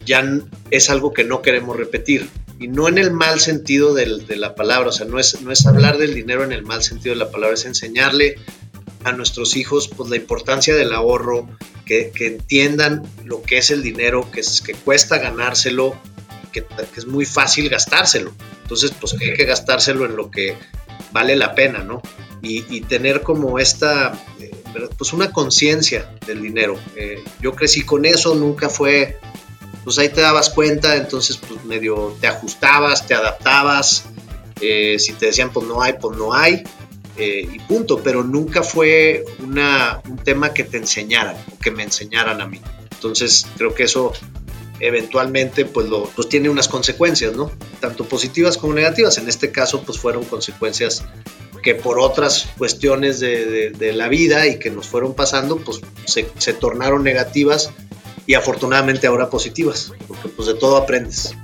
ya 0.05 0.23
es 0.71 0.89
algo 0.89 1.11
que 1.11 1.25
no 1.25 1.41
queremos 1.41 1.75
repetir. 1.75 2.29
Y 2.57 2.67
no 2.69 2.87
en 2.87 2.97
el 2.97 3.11
mal 3.11 3.39
sentido 3.39 3.93
de 3.93 4.35
la 4.37 4.55
palabra, 4.55 4.89
o 4.89 4.91
sea, 4.91 5.05
no 5.05 5.19
es, 5.19 5.41
no 5.41 5.51
es 5.51 5.65
hablar 5.65 5.97
del 5.97 6.13
dinero 6.13 6.43
en 6.43 6.53
el 6.53 6.63
mal 6.63 6.83
sentido 6.83 7.15
de 7.15 7.19
la 7.19 7.31
palabra, 7.31 7.55
es 7.55 7.65
enseñarle 7.65 8.37
a 9.03 9.11
nuestros 9.11 9.55
hijos 9.55 9.87
pues, 9.87 10.09
la 10.09 10.15
importancia 10.15 10.75
del 10.75 10.93
ahorro, 10.93 11.47
que, 11.85 12.11
entiendan 12.19 13.03
lo 13.25 13.41
que 13.41 13.57
es 13.57 13.71
el 13.71 13.81
dinero, 13.81 14.29
que, 14.31 14.41
que 14.63 14.73
cuesta 14.73 15.17
ganárselo, 15.17 15.95
que, 16.51 16.65
es 16.95 17.05
muy 17.05 17.25
fácil 17.25 17.69
gastárselo. 17.69 18.33
Entonces, 18.63 18.91
pues 18.99 19.15
hay 19.19 19.33
que 19.33 19.45
gastárselo 19.45 20.05
en 20.05 20.15
lo 20.15 20.29
que 20.29 20.55
vale 21.11 21.35
la 21.35 21.55
pena, 21.55 21.79
¿no? 21.79 22.01
Y, 22.41 22.81
tener 22.81 23.21
como 23.21 23.59
esta, 23.59 24.17
eh, 24.39 24.51
pues 24.97 25.11
una 25.11 25.31
conciencia 25.31 26.15
del 26.25 26.41
dinero. 26.41 26.79
Eh, 26.95 27.23
yo 27.41 27.53
crecí 27.53 27.81
con 27.81 28.05
eso, 28.05 28.33
nunca 28.35 28.69
fue 28.69 29.19
pues 29.83 29.97
ahí 29.97 30.09
te 30.09 30.21
dabas 30.21 30.49
cuenta, 30.49 30.95
entonces 30.95 31.37
pues 31.37 31.63
medio 31.65 32.15
te 32.19 32.27
ajustabas, 32.27 33.07
te 33.07 33.13
adaptabas, 33.13 34.05
eh, 34.61 34.99
si 34.99 35.13
te 35.13 35.27
decían 35.27 35.51
pues 35.51 35.65
no 35.65 35.81
hay, 35.81 35.93
pues 35.99 36.17
no 36.17 36.33
hay, 36.33 36.63
eh, 37.17 37.47
y 37.51 37.59
punto, 37.59 38.01
pero 38.01 38.23
nunca 38.23 38.63
fue 38.63 39.25
una, 39.39 40.01
un 40.07 40.17
tema 40.17 40.53
que 40.53 40.63
te 40.63 40.77
enseñaran 40.77 41.35
o 41.51 41.59
que 41.59 41.71
me 41.71 41.83
enseñaran 41.83 42.39
a 42.41 42.47
mí. 42.47 42.61
Entonces 42.91 43.47
creo 43.57 43.73
que 43.73 43.83
eso 43.83 44.13
eventualmente 44.79 45.65
pues, 45.65 45.87
lo, 45.87 46.05
pues 46.15 46.29
tiene 46.29 46.49
unas 46.49 46.67
consecuencias, 46.67 47.35
¿no? 47.35 47.51
Tanto 47.79 48.05
positivas 48.05 48.57
como 48.57 48.73
negativas. 48.73 49.17
En 49.17 49.27
este 49.27 49.51
caso 49.51 49.83
pues 49.83 49.99
fueron 49.99 50.23
consecuencias 50.25 51.03
que 51.61 51.75
por 51.75 51.99
otras 51.99 52.47
cuestiones 52.57 53.19
de, 53.19 53.71
de, 53.71 53.93
la 53.93 54.07
vida 54.07 54.47
y 54.47 54.59
que 54.59 54.69
nos 54.69 54.87
fueron 54.87 55.13
pasando 55.13 55.57
pues 55.57 55.81
se, 56.05 56.29
se 56.37 56.53
tornaron 56.53 57.03
negativas 57.03 57.71
y 58.25 58.35
afortunadamente 58.35 59.07
ahora 59.07 59.29
positivas, 59.29 59.91
porque 60.07 60.29
pues 60.29 60.47
de 60.47 60.53
todo 60.53 60.77
aprendes. 60.77 61.35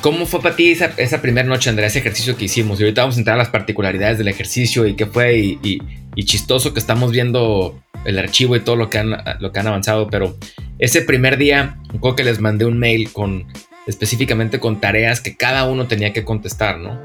¿Cómo 0.00 0.26
fue 0.26 0.40
para 0.40 0.54
ti 0.54 0.70
esa, 0.70 1.22
primera 1.22 1.48
noche, 1.48 1.70
Andrea, 1.70 1.88
ese 1.88 1.98
ejercicio 1.98 2.36
que 2.36 2.44
hicimos? 2.44 2.78
Y 2.78 2.84
ahorita 2.84 3.02
vamos 3.02 3.16
a 3.16 3.18
entrar 3.18 3.34
a 3.34 3.38
las 3.38 3.48
particularidades 3.48 4.18
del 4.18 4.28
ejercicio 4.28 4.86
y 4.86 4.94
qué 4.94 5.06
fue 5.06 5.38
y, 5.38 5.80
chistoso 6.24 6.72
que 6.72 6.80
estamos 6.80 7.12
viendo 7.12 7.82
el 8.04 8.18
archivo 8.18 8.56
y 8.56 8.60
todo 8.60 8.76
lo 8.76 8.88
que 8.88 8.98
han, 8.98 9.12
avanzado, 9.12 10.08
pero 10.08 10.36
ese 10.78 11.02
primer 11.02 11.36
día, 11.36 11.78
un 11.92 12.14
que 12.14 12.24
les 12.24 12.40
mandé 12.40 12.64
un 12.64 12.78
mail 12.78 13.12
con 13.12 13.46
específicamente 13.86 14.58
con 14.58 14.80
tareas 14.80 15.20
que 15.20 15.36
cada 15.36 15.68
uno 15.68 15.86
tenía 15.86 16.12
que 16.12 16.24
contestar, 16.24 16.78
¿no? 16.78 17.00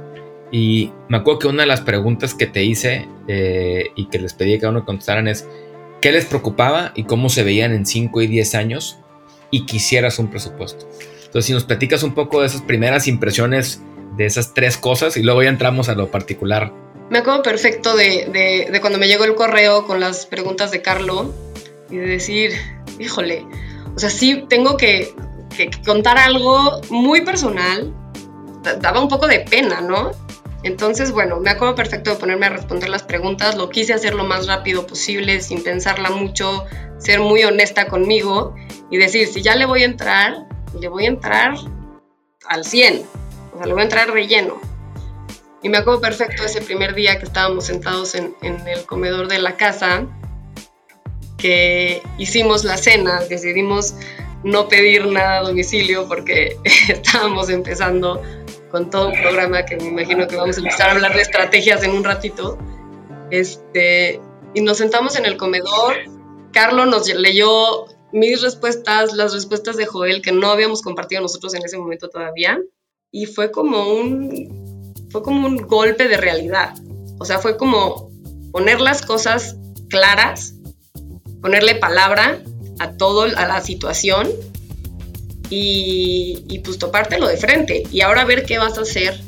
Y 0.51 0.92
me 1.08 1.18
acuerdo 1.18 1.39
que 1.39 1.48
una 1.48 1.63
de 1.63 1.68
las 1.68 1.82
preguntas 1.82 2.34
que 2.34 2.48
te 2.48 2.63
hice 2.63 3.08
eh, 3.27 3.86
y 3.96 4.10
que 4.10 4.20
les 4.20 4.34
pedí 4.34 4.54
que 4.54 4.60
cada 4.60 4.72
uno 4.72 4.86
contestaran 4.86 5.27
es, 5.27 5.48
qué 6.01 6.12
les 6.12 6.25
preocupaba 6.25 6.92
y 6.96 7.04
cómo 7.04 7.30
se 7.30 7.44
veían 7.44 7.72
en 7.72 7.86
5 7.86 8.22
y 8.22 8.27
10 8.27 8.56
años 8.56 8.98
y 9.51 9.66
quisieras 9.66 10.20
un 10.20 10.30
presupuesto. 10.30 10.89
Entonces, 11.32 11.46
si 11.46 11.54
nos 11.54 11.64
platicas 11.64 12.04
un 12.04 12.14
poco 12.14 12.42
de 12.42 12.48
esas 12.48 12.62
primeras 12.62 13.08
impresiones 13.08 13.82
de 14.18 14.26
esas 14.26 14.54
tres 14.54 14.76
cosas 14.76 15.16
y 15.16 15.24
luego 15.24 15.42
ya 15.42 15.48
entramos 15.48 15.88
a 15.88 15.96
lo 15.96 16.12
particular. 16.12 16.74
Me 17.10 17.20
acuerdo 17.20 17.42
perfecto 17.42 17.96
de, 17.96 18.68
de, 18.70 18.82
cuando 18.82 19.00
me 19.00 19.08
llegó 19.08 19.24
el 19.24 19.34
correo 19.36 19.88
con 19.88 20.02
las 20.02 20.26
preguntas 20.26 20.72
de 20.72 20.82
Carlo 20.82 21.34
y 21.90 21.96
de 21.96 22.06
decir, 22.06 22.52
híjole, 23.00 23.46
o 23.96 23.98
sea, 23.98 24.10
sí 24.10 24.44
tengo 24.50 24.76
que, 24.76 25.16
que 25.56 25.72
contar 25.86 26.18
algo 26.18 26.82
muy 26.90 27.22
personal. 27.22 27.94
Daba 28.82 29.00
un 29.00 29.08
poco 29.08 29.26
de 29.26 29.40
pena, 29.40 29.80
¿no? 29.80 30.12
Entonces, 30.64 31.14
bueno, 31.14 31.40
me 31.40 31.50
acuerdo 31.50 31.76
perfecto 31.76 32.10
de 32.10 32.18
ponerme 32.18 32.48
a 32.48 32.50
responder 32.50 32.90
las 32.90 33.04
preguntas, 33.04 33.56
lo 33.56 33.70
quise 33.70 33.94
hacer 33.94 34.16
lo 34.16 34.26
más 34.26 34.48
rápido 34.48 34.86
posible, 34.86 35.40
sin 35.40 35.64
pensarla 35.64 36.10
mucho, 36.10 36.66
ser 36.98 37.22
muy 37.22 37.46
honesta 37.46 37.88
conmigo 37.88 38.54
y 38.92 38.98
decir, 38.98 39.28
si 39.28 39.42
ya 39.42 39.56
le 39.56 39.66
voy 39.66 39.84
a 39.84 39.86
entrar, 39.86 40.46
le 40.80 40.88
voy 40.88 41.06
a 41.06 41.10
entrar 41.10 41.56
al 42.48 42.66
100, 42.66 43.04
o 43.54 43.58
sea, 43.58 43.66
le 43.66 43.74
voy 43.74 43.82
a 43.82 43.86
entrar 43.86 44.10
relleno. 44.12 44.60
Y 45.63 45.70
me 45.70 45.78
acuerdo 45.78 46.01
perfecto 46.01 46.44
ese 46.44 46.62
primer 46.62 46.96
día 46.96 47.20
que 47.20 47.25
estábamos 47.25 47.66
sentados 47.66 48.16
en, 48.16 48.36
en 48.42 48.68
el 48.68 48.86
comedor 48.86 49.28
de 49.28 49.40
la 49.40 49.58
casa, 49.58 50.06
que 51.38 52.01
hicimos 52.18 52.63
la 52.63 52.78
cena, 52.78 53.22
decidimos 53.30 53.96
no 54.44 54.68
pedir 54.68 55.06
nada 55.08 55.40
a 55.40 55.42
domicilio 55.42 56.08
porque 56.08 56.58
estábamos 56.90 57.50
empezando 57.50 58.22
con 58.72 58.90
todo 58.90 59.10
un 59.10 59.13
programa 59.13 59.66
que 59.66 59.75
me 59.75 59.88
imagino 59.88 60.28
que 60.28 60.36
vamos 60.36 60.58
a 60.58 60.62
empezar 60.62 60.90
a 60.90 60.92
hablar 60.94 61.13
de 61.13 61.22
estrategias 61.22 61.84
en 61.84 61.92
un 61.92 62.04
ratito. 62.04 62.58
Este, 63.30 64.20
y 64.54 64.62
nos 64.62 64.78
sentamos 64.78 65.16
en 65.18 65.25
el 65.25 65.38
comedor. 65.38 65.96
Carlos 66.54 66.88
nos 66.88 67.08
leyó 67.13 67.86
mis 68.13 68.41
respuestas, 68.41 69.13
las 69.13 69.34
respuestas 69.34 69.77
de 69.77 69.86
Joel 69.86 70.22
que 70.22 70.32
no 70.32 70.51
habíamos 70.51 70.82
compartido 70.82 71.22
nosotros 71.22 71.53
en 71.53 71.63
ese 71.63 71.77
momento 71.77 72.10
todavía. 72.10 72.60
y 73.13 73.25
fue 73.25 73.51
como 73.51 73.94
un, 73.94 74.94
fue 75.10 75.22
como 75.22 75.46
un 75.46 75.58
golpe 75.58 76.08
de 76.08 76.15
realidad. 76.15 76.74
O 77.20 77.25
sea, 77.25 77.39
fue 77.39 77.58
como 77.58 78.10
poner 78.51 78.80
las 78.80 79.01
cosas 79.01 79.58
claras, 79.89 80.53
ponerle 81.41 81.75
palabra 81.75 82.41
a 82.80 82.94
todo, 82.94 83.24
a 83.24 83.48
la 83.48 83.62
situación 83.62 84.30
y, 85.50 86.46
y 86.50 86.60
pues 86.60 86.77
topártelo 86.77 87.27
de 87.27 87.38
frente. 87.38 87.84
Y 87.91 88.01
ahora 88.01 88.24
ver 88.24 88.46
qué 88.46 88.58
vas 88.58 88.77
a 88.77 88.82
hacer 88.82 89.20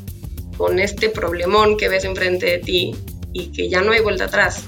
con 0.56 0.78
este 0.78 1.08
problemón 1.08 1.76
que 1.76 1.88
ves 1.88 2.04
enfrente 2.04 2.46
de 2.46 2.58
ti 2.58 2.94
y 3.32 3.52
que 3.52 3.68
ya 3.68 3.82
no 3.82 3.92
hay 3.92 4.00
vuelta 4.00 4.24
atrás. 4.24 4.64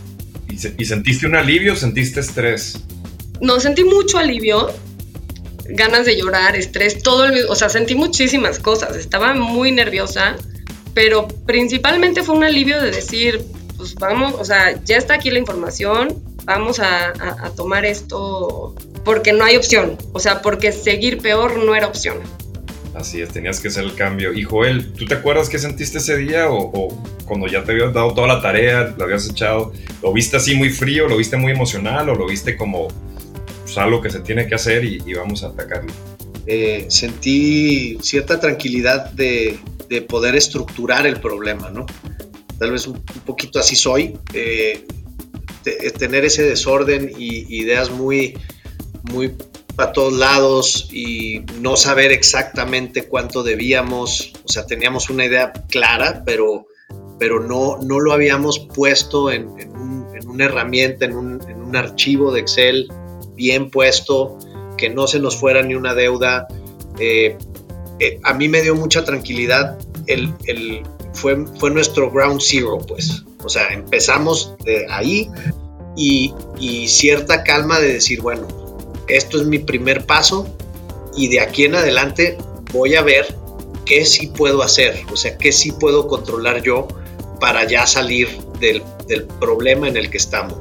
¿Y, 0.49 0.85
sentiste 0.85 1.27
un 1.27 1.37
alivio 1.37 1.77
sentiste 1.77 2.21
estrés? 2.21 2.81
No, 3.41 3.61
sentí 3.61 3.85
mucho 3.85 4.19
alivio, 4.19 4.73
ganas 5.69 6.07
de 6.07 6.17
llorar, 6.17 6.57
estrés, 6.57 7.03
todo 7.03 7.25
el, 7.27 7.47
o 7.49 7.55
sea, 7.55 7.69
sentí 7.69 7.95
muchísimas 7.95 8.59
cosas, 8.59 8.97
estaba 8.97 9.35
muy 9.35 9.73
nerviosa, 9.73 10.37
pero 10.95 11.29
principalmente 11.47 12.23
fue 12.23 12.37
un 12.37 12.45
alivio 12.45 12.81
de 12.81 12.91
decir, 12.91 13.45
pues 13.77 13.95
vamos, 13.97 14.35
o 14.39 14.45
sea, 14.45 14.83
ya 14.85 14.97
está 14.97 15.15
aquí 15.15 15.31
la 15.31 15.39
información, 15.39 16.23
vamos 16.45 16.81
a, 16.81 17.13
tomar 17.57 17.85
esto 17.85 18.75
porque 19.05 19.33
no 19.33 19.45
hay 19.45 19.57
opción, 19.57 19.99
o 20.13 20.21
sea, 20.21 20.43
porque 20.43 20.73
seguir 20.73 21.19
peor 21.19 21.59
no 21.59 21.75
era 21.75 21.87
opción. 21.87 22.19
Así 22.95 23.21
es, 23.21 23.29
tenías 23.29 23.61
que 23.61 23.69
hacer 23.69 23.85
el 23.85 23.95
cambio. 23.95 24.33
Y 24.33 24.43
Joel, 24.43 24.93
¿tú 24.95 25.05
te 25.05 25.15
acuerdas 25.15 25.51
qué 25.51 25.59
sentiste 25.59 25.99
ese 25.99 26.17
día 26.17 26.49
o, 26.49 26.89
cuando 27.27 27.47
ya 27.47 27.63
te 27.63 27.73
habías 27.73 27.93
dado 27.93 28.15
toda 28.15 28.27
la 28.27 28.41
tarea, 28.41 28.95
lo 28.97 29.05
habías 29.05 29.29
echado, 29.29 29.73
lo 30.03 30.13
viste 30.13 30.39
así 30.39 30.55
muy 30.55 30.71
frío, 30.71 31.07
lo 31.09 31.17
viste 31.17 31.37
muy 31.37 31.53
emocional 31.53 32.09
o 32.09 32.15
lo 32.15 32.27
viste 32.27 32.57
como 32.57 32.89
pues, 33.77 33.85
algo 33.85 34.01
que 34.01 34.11
se 34.11 34.21
tiene 34.21 34.47
que 34.47 34.55
hacer 34.55 34.85
y, 34.85 35.13
vamos 35.15 35.43
a 35.43 35.49
atacarlo? 35.49 35.93
Eh, 36.47 36.87
sentí 36.89 37.99
cierta 38.01 38.41
tranquilidad 38.41 39.11
de, 39.13 39.59
poder 40.09 40.35
estructurar 40.35 41.07
el 41.07 41.21
problema, 41.21 41.71
¿no? 41.71 41.87
Tal 42.59 42.73
vez 42.73 42.87
un, 42.87 43.01
poquito 43.25 43.59
así 43.59 43.77
soy. 43.77 44.19
Eh, 44.33 44.85
tener 45.99 46.25
ese 46.25 46.43
desorden 46.45 47.13
y 47.19 47.57
ideas 47.57 47.91
muy, 47.91 48.39
muy 49.13 49.35
a 49.77 49.93
todos 49.93 50.15
lados 50.15 50.89
y 50.91 51.43
no 51.61 51.77
saber 51.77 52.13
exactamente 52.13 53.07
cuánto 53.09 53.43
debíamos, 53.43 54.33
o 54.45 54.49
sea, 54.49 54.65
teníamos 54.65 55.11
una 55.11 55.27
idea 55.27 55.53
clara, 55.69 56.23
pero, 56.25 56.67
pero 57.19 57.41
no, 57.41 57.79
no 57.83 58.01
lo 58.01 58.13
habíamos 58.13 58.59
puesto 58.75 59.31
en, 59.31 59.49
una 60.27 60.45
herramienta, 60.47 61.05
en 61.05 61.15
un, 61.15 61.77
archivo 61.77 62.33
de 62.33 62.41
Excel 62.41 62.89
bien 63.37 63.71
puesto, 63.71 64.39
que 64.77 64.91
no 64.91 65.07
se 65.07 65.21
nos 65.21 65.37
fuera 65.37 65.63
ni 65.63 65.75
una 65.75 65.95
deuda. 65.95 66.49
Eh, 66.99 67.37
eh, 68.01 68.21
a 68.25 68.35
mí 68.35 68.49
me 68.49 68.63
dio 68.63 68.75
mucha 68.75 69.05
tranquilidad, 69.05 69.79
el, 70.07 70.33
fue, 71.13 71.47
fue 71.59 71.71
nuestro 71.71 72.11
ground 72.11 72.41
zero, 72.43 72.79
pues, 72.79 73.25
o 73.43 73.49
sea, 73.49 73.69
empezamos 73.69 74.55
de 74.65 74.87
ahí 74.91 75.31
y, 75.97 76.35
y 76.59 76.89
cierta 76.89 77.43
calma 77.43 77.81
de 77.81 77.95
decir, 77.95 78.21
bueno, 78.21 78.47
esto 79.09 79.41
es 79.41 79.47
mi 79.47 79.59
primer 79.59 80.05
paso 80.05 80.47
y 81.17 81.29
de 81.29 81.41
aquí 81.41 81.65
en 81.65 81.75
adelante 81.75 82.37
voy 82.73 82.95
a 82.97 83.03
ver 83.03 83.35
qué 83.87 84.05
sí 84.05 84.27
puedo 84.27 84.63
hacer, 84.63 85.01
o 85.11 85.17
sea, 85.17 85.39
qué 85.39 85.53
sí 85.53 85.73
puedo 85.73 86.07
controlar 86.09 86.63
yo 86.63 86.89
para 87.41 87.67
ya 87.67 87.87
salir 87.87 88.29
del, 88.61 88.83
problema 89.41 89.89
en 89.89 89.97
el 89.97 90.11
que 90.11 90.19
estamos. 90.19 90.59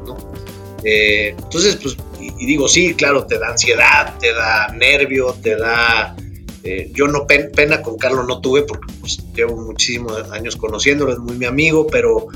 Eh, 0.83 1.35
entonces, 1.37 1.77
pues, 1.77 1.97
y, 2.39 2.45
digo, 2.45 2.67
sí, 2.67 2.93
claro, 2.93 3.25
te 3.25 3.37
da 3.37 3.49
ansiedad, 3.49 4.17
te 4.19 4.33
da 4.33 4.67
nervio, 4.69 5.35
te 5.41 5.55
da... 5.55 6.15
Eh, 6.63 6.89
yo 6.93 7.07
no 7.07 7.27
pena 7.27 7.83
con 7.83 7.95
Carlos 7.97 8.25
no 8.27 8.41
tuve 8.41 8.63
porque 8.63 8.91
pues, 8.99 9.19
llevo 9.35 9.55
muchísimos 9.55 10.31
años 10.31 10.55
conociéndolo, 10.55 11.13
es 11.13 11.19
muy 11.19 11.37
mi 11.37 11.45
amigo, 11.45 11.85
pero, 11.85 12.27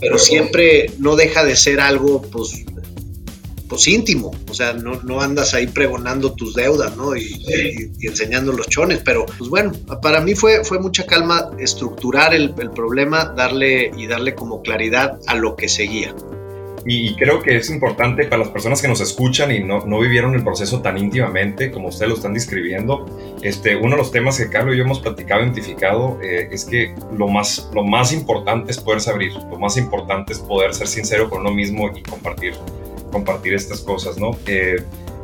pero 0.00 0.18
siempre 0.18 0.90
no 0.98 1.16
deja 1.16 1.44
de 1.44 1.54
ser 1.54 1.80
algo, 1.80 2.22
pues, 2.22 2.64
pues 3.68 3.88
íntimo, 3.88 4.30
o 4.48 4.54
sea, 4.54 4.72
no, 4.72 5.20
andas 5.20 5.54
ahí 5.54 5.66
pregonando 5.66 6.32
tus 6.32 6.54
deudas, 6.54 6.96
¿no? 6.96 7.16
Y, 7.16 7.42
enseñando 8.02 8.52
los 8.52 8.68
chones, 8.68 9.00
pero 9.04 9.26
pues 9.26 9.50
bueno, 9.50 9.72
para 10.02 10.20
mí 10.20 10.34
fue, 10.34 10.64
fue 10.64 10.78
mucha 10.78 11.06
calma 11.06 11.50
estructurar 11.58 12.34
el, 12.34 12.54
problema, 12.54 13.24
darle 13.24 13.90
y 13.96 14.06
darle 14.06 14.34
como 14.34 14.62
claridad 14.62 15.18
a 15.26 15.34
lo 15.34 15.56
que 15.56 15.68
seguía. 15.68 16.14
Y 16.86 17.14
creo 17.16 17.42
que 17.42 17.56
es 17.56 17.70
importante 17.70 18.24
para 18.24 18.38
las 18.38 18.48
personas 18.48 18.82
que 18.82 18.88
nos 18.88 19.00
escuchan 19.00 19.50
y 19.50 19.60
no, 19.60 19.86
no, 19.86 20.00
vivieron 20.00 20.34
el 20.34 20.44
proceso 20.44 20.82
tan 20.82 20.98
íntimamente 20.98 21.70
como 21.70 21.88
ustedes 21.88 22.10
lo 22.10 22.16
están 22.16 22.34
describiendo. 22.34 23.06
Este, 23.42 23.74
uno 23.76 23.90
de 23.90 23.96
los 23.96 24.10
temas 24.10 24.38
que 24.38 24.50
Carlos 24.50 24.74
y 24.74 24.78
yo 24.78 24.84
hemos 24.84 25.00
platicado, 25.00 25.42
identificado, 25.42 26.18
eh, 26.22 26.48
es 26.52 26.64
que 26.64 26.94
lo 27.16 27.28
más, 27.28 27.70
lo 27.74 27.84
más 27.84 28.12
importante 28.12 28.70
es 28.70 28.78
poderse 28.78 29.10
abrir, 29.10 29.32
lo 29.32 29.58
más 29.58 29.76
importante 29.78 30.34
es 30.34 30.40
poder 30.40 30.74
ser 30.74 30.86
sincero 30.86 31.30
con 31.30 31.40
uno 31.40 31.52
mismo 31.52 31.90
y 31.96 32.02
compartir 32.02 32.54
compartir 33.14 33.54
estas 33.54 33.80
cosas, 33.80 34.18
¿no? 34.18 34.32
Eh, 34.46 34.82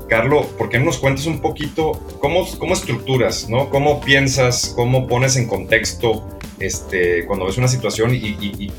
Carlos, 0.09 0.47
¿por 0.59 0.69
qué 0.71 0.79
no 0.79 0.87
nos 0.87 0.99
cuentas 0.99 1.27
un 1.27 1.41
poquito 1.41 1.93
cómo, 2.21 2.47
cómo 2.59 2.73
estructuras, 2.73 3.49
¿no? 3.49 3.69
¿Cómo 3.69 4.01
piensas, 4.01 4.73
cómo 4.75 5.07
pones 5.07 5.37
en 5.37 5.47
contexto 5.47 6.27
este, 6.59 7.27
cuando 7.27 7.47
ves 7.47 7.59
una 7.59 7.69
situación 7.69 8.15
y, 8.15 8.73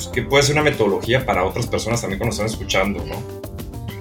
pues, 0.00 0.14
que 0.14 0.22
puede 0.22 0.42
ser 0.42 0.54
una 0.54 0.62
metodología 0.62 1.26
para 1.26 1.44
otras 1.44 1.66
personas 1.66 2.00
también 2.00 2.18
cuando 2.18 2.32
están 2.32 2.46
escuchando, 2.46 3.04
¿no? 3.04 3.22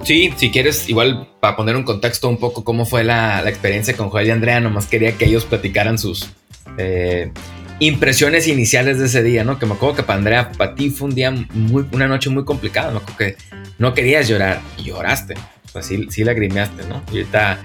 Sí, 0.04 0.34
si 0.38 0.50
quieres, 0.50 0.88
igual 0.88 1.28
para 1.42 1.58
poner 1.58 1.76
un 1.76 1.84
contexto 1.84 2.30
un 2.30 2.38
poco 2.38 2.64
cómo 2.64 2.86
fue 2.86 3.04
la, 3.04 3.42
la 3.42 3.50
experiencia 3.50 3.98
con 3.98 4.10
Joel 4.10 4.28
y 4.28 4.32
Andrea, 4.32 4.62
nomás 4.62 4.86
quería 4.86 5.18
que 5.18 5.26
ellos 5.26 5.44
platicaran 5.44 5.98
sus 5.98 6.30
eh, 6.78 7.32
impresiones 7.80 8.48
iniciales 8.48 8.98
de 8.98 9.08
ese 9.08 9.22
día, 9.24 9.44
¿no? 9.44 9.60
Que 9.60 9.66
me 9.66 9.74
acuerdo 9.74 9.98
que 9.98 10.04
para 10.04 10.20
Andrea, 10.20 10.52
para 10.54 10.74
ti 10.74 10.90
fue 10.90 11.10
un 11.10 11.16
día 11.16 11.32
muy, 11.32 11.86
una 11.92 12.08
noche 12.08 12.30
muy 12.30 12.46
complicada, 12.46 12.92
me 12.92 12.98
acuerdo 12.98 13.18
que 13.18 13.36
no 13.78 13.94
querías 13.94 14.30
llorar 14.30 14.62
y 14.78 14.84
lloraste. 14.84 15.34
O 15.66 15.70
sea, 15.72 15.84
sí, 15.84 16.08
sí 16.10 16.24
lagrimeaste, 16.24 16.84
¿no? 16.88 17.04
Y 17.12 17.18
ahorita 17.18 17.60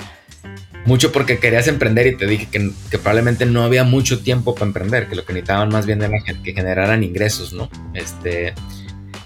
mucho 0.86 1.12
porque 1.12 1.38
querías 1.38 1.68
emprender 1.68 2.06
y 2.06 2.16
te 2.16 2.26
dije 2.26 2.48
que, 2.50 2.98
probablemente 2.98 3.46
no 3.46 3.62
había 3.62 3.84
mucho 3.84 4.20
tiempo 4.20 4.54
para 4.54 4.66
emprender, 4.66 5.08
que 5.08 5.16
lo 5.16 5.24
que 5.24 5.32
necesitaban 5.32 5.68
más 5.70 5.86
bien 5.86 6.02
era 6.02 6.18
que 6.22 6.52
generaran 6.52 7.02
ingresos, 7.02 7.52
¿no? 7.52 7.70
Este, 7.94 8.54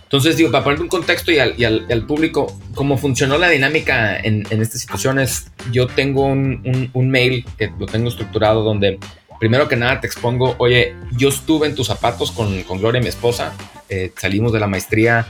entonces, 0.09 0.38
digo, 0.38 0.50
para 0.50 0.65
poner 0.65 0.81
un 0.81 0.88
contexto 0.88 1.31
y 1.31 1.38
al, 1.38 2.07
público, 2.07 2.59
cómo 2.75 2.97
funcionó 2.97 3.37
la 3.37 3.50
dinámica 3.50 4.17
en, 4.19 4.47
estas 4.50 4.81
situaciones, 4.81 5.53
yo 5.71 5.87
tengo 5.87 6.25
un, 6.25 6.91
mail 6.95 7.45
que 7.59 7.71
lo 7.79 7.85
tengo 7.85 8.09
estructurado 8.09 8.62
donde, 8.62 8.99
primero 9.38 9.69
que 9.69 9.77
nada, 9.77 10.00
te 10.00 10.07
expongo, 10.07 10.55
oye, 10.57 10.95
yo 11.19 11.29
estuve 11.29 11.67
en 11.67 11.75
tus 11.75 11.88
zapatos 11.88 12.33
con, 12.33 12.62
con 12.62 12.79
Gloria, 12.79 13.03
mi 13.03 13.09
esposa, 13.09 13.53
eh, 13.91 14.11
salimos 14.17 14.50
de 14.55 14.61
la 14.61 14.67
maestría 14.67 15.27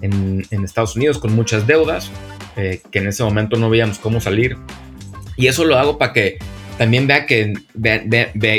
en, 0.00 0.46
Estados 0.64 0.96
Unidos 0.96 1.18
con 1.18 1.34
muchas 1.34 1.66
deudas, 1.66 2.10
eh, 2.56 2.80
que 2.90 3.00
en 3.00 3.08
ese 3.08 3.22
momento 3.24 3.58
no 3.58 3.68
veíamos 3.68 3.98
cómo 3.98 4.18
salir. 4.18 4.56
Y 5.36 5.46
eso 5.46 5.64
lo 5.64 5.78
hago 5.78 5.98
para 5.98 6.12
que 6.12 6.38
también 6.78 7.06
vea 7.06 7.26
que 7.26 7.54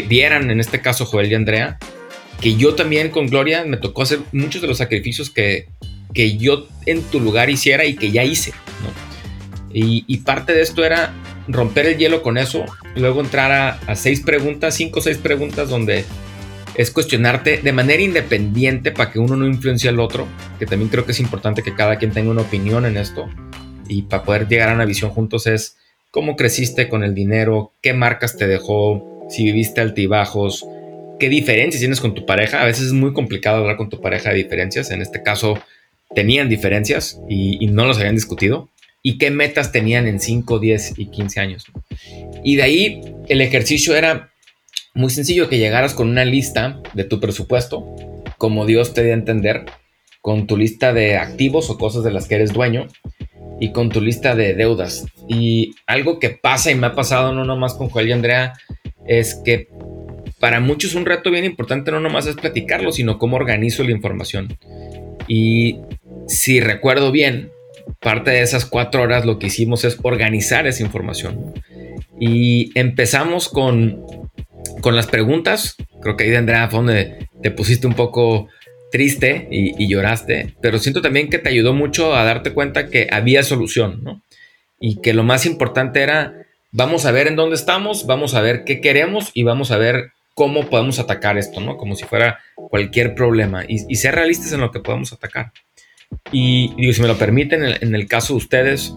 vieran, 0.07 0.49
en 0.49 0.59
este 0.59 0.81
caso 0.81 1.05
Joel 1.05 1.31
y 1.31 1.35
Andrea, 1.35 1.77
que 2.41 2.55
yo 2.55 2.75
también 2.75 3.09
con 3.09 3.27
Gloria 3.27 3.63
me 3.65 3.77
tocó 3.77 4.03
hacer 4.03 4.19
muchos 4.31 4.61
de 4.61 4.67
los 4.67 4.77
sacrificios 4.77 5.29
que, 5.29 5.67
que 6.13 6.37
yo 6.37 6.67
en 6.85 7.01
tu 7.03 7.19
lugar 7.19 7.49
hiciera 7.49 7.85
y 7.85 7.95
que 7.95 8.11
ya 8.11 8.23
hice. 8.23 8.53
Y, 9.71 10.03
y, 10.07 10.17
parte 10.17 10.53
de 10.53 10.61
esto 10.61 10.85
era 10.85 11.13
romper 11.47 11.87
el 11.87 11.97
hielo 11.97 12.21
con 12.21 12.37
eso, 12.37 12.63
luego 12.95 13.21
entrar 13.21 13.51
a, 13.51 13.79
a 13.87 13.95
seis 13.95 14.21
preguntas, 14.21 14.75
cinco 14.75 14.99
o 14.99 15.01
seis 15.01 15.17
preguntas 15.17 15.67
donde 15.67 16.05
es 16.75 16.91
cuestionarte 16.91 17.57
de 17.57 17.71
manera 17.71 18.01
independiente 18.01 18.91
para 18.91 19.11
que 19.11 19.19
uno 19.19 19.35
no 19.35 19.47
influencie 19.47 19.89
al 19.89 19.99
otro, 19.99 20.27
que 20.59 20.65
también 20.65 20.89
creo 20.89 21.05
que 21.05 21.11
es 21.11 21.19
importante 21.19 21.63
que 21.63 21.73
cada 21.73 21.97
quien 21.97 22.11
tenga 22.11 22.31
una 22.31 22.41
opinión 22.41 22.85
en 22.85 22.97
esto 22.97 23.27
y 23.87 24.03
para 24.03 24.23
poder 24.23 24.47
llegar 24.47 24.69
a 24.69 24.73
una 24.73 24.85
visión 24.85 25.11
juntos 25.11 25.47
es 25.47 25.77
cómo 26.13 26.35
creciste 26.35 26.89
con 26.89 27.03
el 27.03 27.15
dinero, 27.15 27.73
qué 27.81 27.91
marcas 27.93 28.37
te 28.37 28.45
dejó, 28.45 29.25
si 29.29 29.45
viviste 29.45 29.81
altibajos, 29.81 30.63
qué 31.19 31.27
diferencias 31.27 31.79
tienes 31.79 31.99
con 31.99 32.13
tu 32.13 32.27
pareja. 32.27 32.61
A 32.61 32.65
veces 32.65 32.85
es 32.85 32.93
muy 32.93 33.13
complicado 33.13 33.57
hablar 33.57 33.77
con 33.77 33.89
tu 33.89 33.99
pareja 33.99 34.29
de 34.29 34.35
diferencias, 34.35 34.91
en 34.91 35.01
este 35.01 35.23
caso 35.23 35.57
tenían 36.13 36.49
diferencias 36.49 37.19
y, 37.27 37.65
no 37.65 37.85
los 37.85 37.97
habían 37.97 38.13
discutido. 38.13 38.69
Y 39.01 39.17
qué 39.17 39.31
metas 39.31 39.71
tenían 39.71 40.05
en 40.05 40.19
5, 40.19 40.59
10 40.59 40.99
y 40.99 41.07
15 41.07 41.39
años. 41.39 41.65
Y 42.43 42.57
de 42.57 42.63
ahí 42.63 43.01
el 43.27 43.41
ejercicio 43.41 43.95
era 43.95 44.31
muy 44.93 45.09
sencillo 45.09 45.49
que 45.49 45.57
llegaras 45.57 45.95
con 45.95 46.09
una 46.09 46.25
lista 46.25 46.79
de 46.93 47.05
tu 47.05 47.19
presupuesto, 47.19 47.87
como 48.37 48.67
Dios 48.67 48.93
te 48.93 49.03
dé 49.03 49.11
a 49.11 49.15
entender, 49.15 49.65
con 50.21 50.45
tu 50.45 50.57
lista 50.57 50.93
de 50.93 51.17
activos 51.17 51.71
o 51.71 51.79
cosas 51.79 52.03
de 52.03 52.11
las 52.11 52.27
que 52.27 52.35
eres 52.35 52.53
dueño 52.53 52.87
y 53.63 53.71
con 53.71 53.87
tu 53.87 54.01
lista 54.01 54.35
de 54.35 54.55
deudas. 54.55 55.05
Y 55.29 55.73
algo 55.87 56.19
que 56.19 56.31
pasa 56.31 56.69
y 56.69 56.75
me 56.75 56.87
ha 56.87 56.95
pasado 56.95 57.31
no 57.31 57.45
nomás 57.45 57.75
con 57.75 57.87
Joel 57.87 58.09
y 58.09 58.11
Andrea 58.11 58.53
es 59.07 59.35
que 59.35 59.69
para 60.41 60.59
muchos 60.59 60.95
un 60.95 61.05
reto 61.05 61.31
bien 61.31 61.45
importante 61.45 61.89
no 61.89 62.01
nomás 62.01 62.27
es 62.27 62.35
platicarlo, 62.35 62.91
sino 62.91 63.17
cómo 63.17 63.37
organizo 63.37 63.85
la 63.85 63.91
información. 63.91 64.57
Y 65.29 65.77
si 66.27 66.59
recuerdo 66.59 67.13
bien, 67.13 67.51
parte 68.01 68.31
de 68.31 68.41
esas 68.41 68.65
cuatro 68.65 69.01
horas 69.01 69.25
lo 69.25 69.39
que 69.39 69.47
hicimos 69.47 69.85
es 69.85 69.97
organizar 70.03 70.67
esa 70.67 70.83
información. 70.83 71.53
Y 72.19 72.77
empezamos 72.77 73.47
con 73.47 74.03
con 74.81 74.95
las 74.97 75.07
preguntas, 75.07 75.77
creo 76.01 76.17
que 76.17 76.25
ahí 76.25 76.29
de 76.29 76.37
Andrea 76.37 76.67
donde 76.67 77.29
te 77.41 77.51
pusiste 77.51 77.87
un 77.87 77.93
poco 77.93 78.49
triste 78.93 79.47
y, 79.49 79.87
lloraste, 79.87 80.53
pero 80.61 80.77
siento 80.77 81.01
también 81.01 81.27
que 81.27 81.39
te 81.39 81.49
ayudó 81.49 81.73
mucho 81.73 82.15
a 82.15 82.23
darte 82.23 82.53
cuenta 82.53 82.89
que 82.89 83.07
había 83.11 83.41
solución, 83.41 84.03
¿no? 84.03 84.21
Y 84.79 85.01
que 85.01 85.13
lo 85.13 85.23
más 85.23 85.47
importante 85.47 86.03
era, 86.03 86.45
vamos 86.71 87.07
a 87.07 87.11
ver 87.11 87.25
en 87.25 87.35
dónde 87.35 87.55
estamos, 87.55 88.05
vamos 88.05 88.35
a 88.35 88.41
ver 88.41 88.65
qué 88.65 88.81
queremos 88.81 89.31
y 89.33 89.41
vamos 89.41 89.71
a 89.71 89.77
ver 89.77 90.11
cómo 90.35 90.69
podemos 90.69 90.99
atacar 90.99 91.39
esto, 91.39 91.59
¿no? 91.59 91.75
Como 91.75 91.95
si 91.95 92.03
fuera 92.05 92.37
cualquier 92.55 93.15
problema 93.15 93.63
y, 93.67 93.79
ser 93.95 94.13
realistas 94.13 94.53
en 94.53 94.61
lo 94.61 94.69
que 94.69 94.79
podemos 94.79 95.11
atacar. 95.11 95.51
Y 96.31 96.75
digo, 96.75 96.93
si 96.93 97.01
me 97.01 97.07
lo 97.07 97.17
permiten, 97.17 97.63
en 97.63 97.95
el, 97.95 98.07
caso 98.07 98.33
de 98.33 98.37
ustedes, 98.37 98.93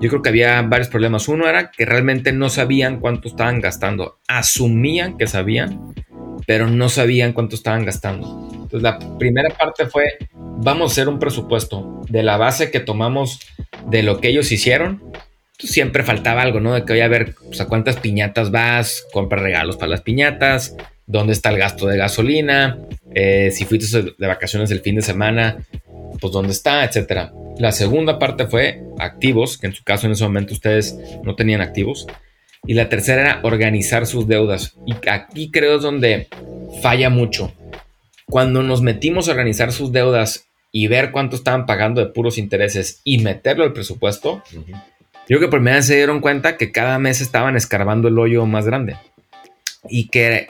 yo 0.00 0.08
creo 0.08 0.22
que 0.22 0.30
había 0.30 0.60
varios 0.62 0.88
problemas. 0.88 1.28
Uno 1.28 1.48
era 1.48 1.70
que 1.70 1.84
realmente 1.84 2.32
no 2.32 2.48
sabían 2.48 2.98
cuánto 2.98 3.28
estaban 3.28 3.60
gastando. 3.60 4.18
Asumían 4.26 5.16
que 5.16 5.28
sabían, 5.28 5.94
pero 6.46 6.68
no 6.68 6.88
sabían 6.88 7.32
cuánto 7.32 7.56
estaban 7.56 7.84
gastando. 7.84 8.48
Entonces 8.52 8.82
la 8.82 8.98
primera 9.18 9.50
parte 9.50 9.86
fue, 9.86 10.18
vamos 10.32 10.90
a 10.90 10.92
hacer 10.92 11.08
un 11.08 11.18
presupuesto 11.18 12.02
de 12.08 12.22
la 12.22 12.36
base 12.36 12.70
que 12.70 12.80
tomamos 12.80 13.40
de 13.86 14.02
lo 14.02 14.20
que 14.20 14.28
ellos 14.28 14.50
hicieron. 14.52 15.02
Pues, 15.58 15.72
siempre 15.72 16.02
faltaba 16.02 16.42
algo, 16.42 16.60
¿no? 16.60 16.74
De 16.74 16.84
que 16.84 16.92
voy 16.92 17.00
a 17.00 17.08
ver 17.08 17.34
pues, 17.46 17.60
a 17.60 17.66
cuántas 17.66 17.96
piñatas 17.96 18.50
vas, 18.50 19.06
compra 19.12 19.40
regalos 19.40 19.76
para 19.76 19.90
las 19.90 20.02
piñatas, 20.02 20.76
dónde 21.06 21.32
está 21.32 21.50
el 21.50 21.58
gasto 21.58 21.86
de 21.86 21.96
gasolina, 21.96 22.78
eh, 23.14 23.50
si 23.52 23.64
fuiste 23.64 24.14
de 24.18 24.26
vacaciones 24.26 24.70
el 24.70 24.80
fin 24.80 24.96
de 24.96 25.02
semana, 25.02 25.58
pues 26.20 26.32
dónde 26.32 26.52
está, 26.52 26.84
etcétera. 26.84 27.32
La 27.58 27.72
segunda 27.72 28.18
parte 28.18 28.46
fue 28.46 28.82
activos, 28.98 29.56
que 29.56 29.68
en 29.68 29.72
su 29.72 29.84
caso 29.84 30.06
en 30.06 30.12
ese 30.12 30.24
momento 30.24 30.52
ustedes 30.52 30.98
no 31.22 31.34
tenían 31.34 31.60
activos. 31.60 32.06
Y 32.66 32.74
la 32.74 32.88
tercera 32.88 33.20
era 33.22 33.40
organizar 33.42 34.06
sus 34.06 34.26
deudas. 34.26 34.76
Y 34.86 34.94
aquí 35.08 35.50
creo 35.50 35.76
es 35.76 35.82
donde 35.82 36.28
falla 36.82 37.10
mucho. 37.10 37.52
Cuando 38.26 38.62
nos 38.62 38.82
metimos 38.82 39.28
a 39.28 39.32
organizar 39.32 39.72
sus 39.72 39.92
deudas 39.92 40.46
y 40.72 40.88
ver 40.88 41.12
cuánto 41.12 41.36
estaban 41.36 41.64
pagando 41.64 42.00
de 42.00 42.12
puros 42.12 42.38
intereses 42.38 43.00
y 43.04 43.18
meterlo 43.18 43.64
al 43.64 43.72
presupuesto, 43.72 44.42
creo 45.26 45.38
que 45.38 45.46
por 45.46 45.60
primera 45.60 45.76
vez 45.76 45.86
se 45.86 45.96
dieron 45.96 46.20
cuenta 46.20 46.56
que 46.56 46.72
cada 46.72 46.98
mes 46.98 47.20
estaban 47.20 47.56
escarbando 47.56 48.08
el 48.08 48.18
hoyo 48.18 48.44
más 48.46 48.66
grande. 48.66 48.96
Y 49.88 50.08
que 50.08 50.48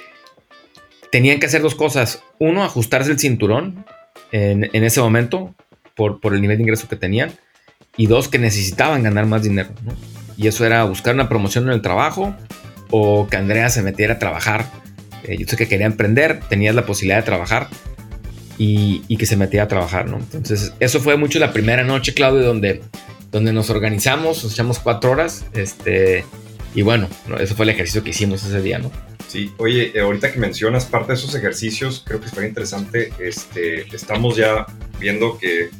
tenían 1.12 1.38
que 1.38 1.46
hacer 1.46 1.60
dos 1.60 1.74
cosas. 1.74 2.22
Uno, 2.38 2.64
ajustarse 2.64 3.10
el 3.10 3.18
cinturón 3.18 3.84
en, 4.32 4.64
ese 4.72 5.00
momento 5.00 5.54
por, 5.94 6.20
por, 6.20 6.34
el 6.34 6.40
nivel 6.40 6.56
de 6.56 6.62
ingreso 6.62 6.88
que 6.88 6.96
tenían. 6.96 7.32
Y 7.98 8.06
dos, 8.06 8.28
que 8.28 8.38
necesitaban 8.38 9.02
ganar 9.02 9.26
más 9.26 9.42
dinero. 9.42 9.68
Y 10.36 10.48
eso 10.48 10.64
era 10.64 10.84
buscar 10.84 11.14
una 11.14 11.28
promoción 11.28 11.64
en 11.64 11.70
el 11.70 11.82
trabajo 11.82 12.34
o 12.90 13.26
que 13.28 13.36
Andrea 13.36 13.68
se 13.70 13.82
metiera 13.82 14.14
a 14.14 14.18
trabajar. 14.18 14.66
Eh, 15.24 15.36
yo 15.38 15.46
sé 15.46 15.56
que 15.56 15.68
quería 15.68 15.86
emprender, 15.86 16.40
tenías 16.48 16.74
la 16.74 16.86
posibilidad 16.86 17.18
de 17.18 17.24
trabajar 17.24 17.68
y, 18.58 19.16
que 19.16 19.26
se 19.26 19.36
metiera 19.36 19.64
a 19.64 19.68
trabajar, 19.68 20.08
¿no? 20.08 20.18
Entonces, 20.18 20.72
eso 20.80 21.00
fue 21.00 21.16
mucho 21.16 21.38
la 21.38 21.52
primera 21.52 21.84
noche, 21.84 22.14
Claudio, 22.14 22.42
donde, 22.42 22.82
donde 23.32 23.52
nos 23.52 23.70
organizamos, 23.70 24.44
nos 24.44 24.52
echamos 24.52 24.78
cuatro 24.78 25.10
horas, 25.10 25.46
este, 25.54 26.24
y 26.74 26.82
bueno, 26.82 27.08
eso 27.38 27.54
fue 27.54 27.64
el 27.64 27.70
ejercicio 27.70 28.02
que 28.02 28.10
hicimos 28.10 28.44
ese 28.44 28.62
día, 28.62 28.78
¿no? 28.78 28.90
Oye, 29.58 29.92
eh, 29.94 30.00
ahorita 30.00 30.32
que 30.32 30.38
mencionas 30.38 30.86
parte 30.86 31.08
de 31.08 31.18
esos 31.18 31.34
ejercicios, 31.34 32.02
creo 32.06 32.20
que 32.20 32.28
fue 32.28 32.46
interesante. 32.46 33.12
Este, 33.18 33.86
estamos 33.94 34.36
ya 34.36 34.66
viendo 34.98 35.38
que, 35.38 35.70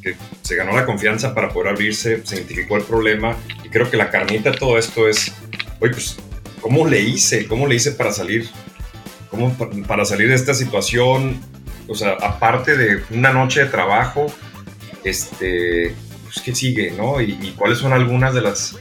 se 0.41 0.55
ganó 0.55 0.75
la 0.75 0.85
confianza 0.85 1.33
para 1.33 1.49
poder 1.49 1.69
abrirse, 1.69 2.21
se 2.23 2.35
identificó 2.35 2.77
el 2.77 2.83
problema 2.83 3.35
y 3.63 3.69
creo 3.69 3.89
que 3.89 3.97
la 3.97 4.09
carnita 4.09 4.51
de 4.51 4.57
todo 4.57 4.77
esto 4.77 5.07
es, 5.09 5.33
oye, 5.79 5.91
pues, 5.93 6.17
¿cómo 6.61 6.87
le 6.87 7.01
hice? 7.01 7.47
¿Cómo 7.47 7.67
le 7.67 7.75
hice 7.75 7.91
para 7.91 8.11
salir? 8.11 8.49
¿Cómo 9.29 9.55
para 9.87 10.05
salir 10.05 10.29
de 10.29 10.35
esta 10.35 10.53
situación? 10.53 11.39
O 11.87 11.95
sea, 11.95 12.11
aparte 12.21 12.77
de 12.77 13.03
una 13.11 13.31
noche 13.31 13.61
de 13.61 13.65
trabajo, 13.67 14.27
este, 15.03 15.93
pues, 16.23 16.41
¿qué 16.43 16.53
sigue, 16.53 16.91
no? 16.91 17.19
y 17.21 17.53
cuáles 17.57 17.79
son 17.79 17.93
algunas 17.93 18.33
de 18.33 18.41
las 18.41 18.77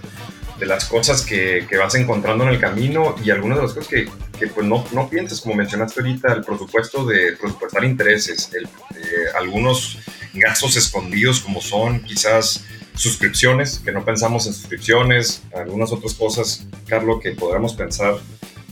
de 0.58 0.66
las 0.66 0.86
cosas 0.86 1.22
que, 1.24 1.66
que, 1.68 1.76
vas 1.76 1.94
encontrando 1.94 2.44
en 2.44 2.50
el 2.50 2.58
camino 2.58 3.14
y 3.22 3.30
algunas 3.30 3.58
de 3.58 3.64
las 3.64 3.74
cosas 3.74 3.88
que, 3.88 4.08
que 4.38 4.46
pues 4.48 4.66
no, 4.66 4.84
no 4.92 5.08
piensas, 5.08 5.40
como 5.40 5.54
mencionaste 5.54 6.00
ahorita, 6.00 6.32
el 6.32 6.44
presupuesto 6.44 7.04
de 7.04 7.36
presupuestar 7.40 7.84
intereses, 7.84 8.50
el, 8.54 8.64
eh, 8.64 9.26
algunos 9.38 9.98
gastos 10.34 10.76
escondidos 10.76 11.40
como 11.40 11.60
son 11.60 12.02
quizás 12.02 12.64
suscripciones, 12.94 13.78
que 13.78 13.92
no 13.92 14.04
pensamos 14.04 14.46
en 14.46 14.54
suscripciones, 14.54 15.42
algunas 15.54 15.92
otras 15.92 16.14
cosas, 16.14 16.66
Carlos, 16.86 17.20
que 17.22 17.32
podríamos 17.32 17.74
pensar. 17.74 18.16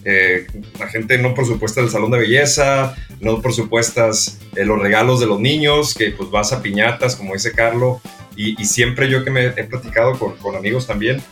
Eh, 0.07 0.47
la 0.79 0.87
gente 0.89 1.17
no 1.19 1.35
presupuesta 1.35 1.81
el 1.81 1.91
salón 1.91 2.11
de 2.11 2.19
belleza, 2.19 2.95
no 3.21 3.41
presupuestas 3.41 4.39
eh, 4.55 4.65
los 4.65 4.79
regalos 4.79 5.21
de 5.21 5.27
los 5.27 5.41
niños, 5.41 5.95
que 5.95 6.11
pues 6.11 6.31
vas 6.31 6.53
a 6.53 6.63
piñatas, 6.63 7.17
como 7.17 7.33
dice 7.33 7.53
Carlos, 7.53 8.01
y, 8.37 8.61
y, 8.61 8.65
siempre 8.65 9.09
yo 9.09 9.25
que 9.25 9.31
me 9.31 9.47
he 9.47 9.65
platicado 9.65 10.19
con, 10.19 10.37
con 10.39 10.57
amigos 10.57 10.89
también, 10.89 11.23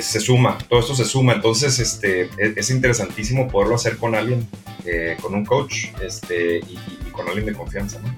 se 0.00 0.20
suma, 0.20 0.58
todo 0.68 0.80
esto 0.80 0.94
se 0.94 1.04
suma, 1.04 1.34
entonces 1.34 1.78
este, 1.78 2.22
e, 2.22 2.54
es, 2.56 2.70
interesantísimo 2.70 3.48
poderlo 3.48 3.74
hacer 3.74 3.96
con 3.96 4.14
alguien, 4.14 4.46
eh, 4.84 5.16
con 5.20 5.34
un 5.34 5.44
coach 5.44 5.86
este, 6.02 6.58
y, 6.58 6.78
con 7.12 7.26
alguien 7.26 7.46
de 7.46 7.52
confianza. 7.52 7.98
¿no? 8.00 8.14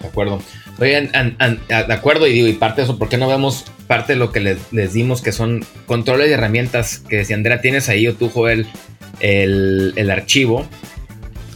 De 0.00 0.08
acuerdo. 0.08 0.40
Oigan, 0.78 1.10
de 1.38 1.94
acuerdo, 1.94 2.26
y 2.26 2.32
digo, 2.32 2.48
y 2.48 2.54
parte 2.54 2.80
de 2.80 2.84
eso, 2.84 2.98
¿por 2.98 3.08
qué 3.08 3.18
no 3.18 3.28
vemos 3.28 3.64
parte 3.86 4.14
de 4.14 4.18
lo 4.18 4.32
que 4.32 4.40
les, 4.40 4.72
les 4.72 4.92
dimos, 4.92 5.22
que 5.22 5.32
son 5.32 5.64
controles 5.86 6.30
y 6.30 6.32
herramientas? 6.32 6.98
Que 6.98 7.24
si 7.24 7.32
Andrea 7.32 7.60
tienes 7.60 7.88
ahí 7.88 8.06
o 8.08 8.14
tú, 8.14 8.28
Joel, 8.28 8.66
el, 9.20 9.92
el 9.96 10.10
archivo, 10.10 10.66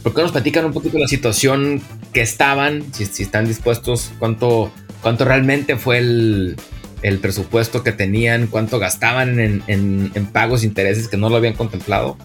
¿por 0.03 0.13
qué 0.13 0.21
nos 0.21 0.31
platican 0.31 0.65
un 0.65 0.73
poquito 0.73 0.97
la 0.97 1.07
situación 1.07 1.81
que 2.13 2.21
estaban, 2.21 2.83
si, 2.93 3.03
están 3.21 3.47
dispuestos, 3.47 4.11
cuánto, 4.19 4.71
cuánto 5.01 5.25
realmente 5.25 5.75
fue 5.75 5.99
el, 5.99 6.55
el 7.01 7.19
presupuesto 7.19 7.83
que 7.83 7.91
tenían, 7.91 8.47
cuánto 8.47 8.79
gastaban 8.79 9.39
en, 9.39 9.63
en, 9.67 10.25
pagos, 10.27 10.63
intereses 10.63 11.07
que 11.07 11.17
no 11.17 11.29
lo 11.29 11.35
habían 11.35 11.53
contemplado, 11.53 12.17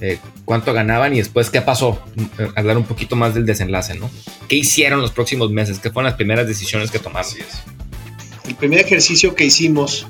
eh, 0.00 0.18
cuánto 0.44 0.72
ganaban 0.72 1.14
y 1.14 1.18
después 1.18 1.50
qué 1.50 1.60
pasó. 1.60 2.02
Eh, 2.38 2.48
hablar 2.54 2.76
un 2.76 2.84
poquito 2.84 3.16
más 3.16 3.34
del 3.34 3.46
desenlace, 3.46 3.94
¿no? 3.94 4.10
¿Qué 4.48 4.56
hicieron 4.56 5.00
los 5.00 5.12
próximos 5.12 5.50
meses? 5.50 5.78
¿Qué 5.78 5.90
fueron 5.90 6.10
las 6.10 6.16
primeras 6.16 6.46
decisiones 6.46 6.90
que 6.90 6.98
tomaron? 6.98 7.32
El 8.48 8.54
primer 8.56 8.80
ejercicio 8.80 9.34
que 9.34 9.44
hicimos 9.44 10.06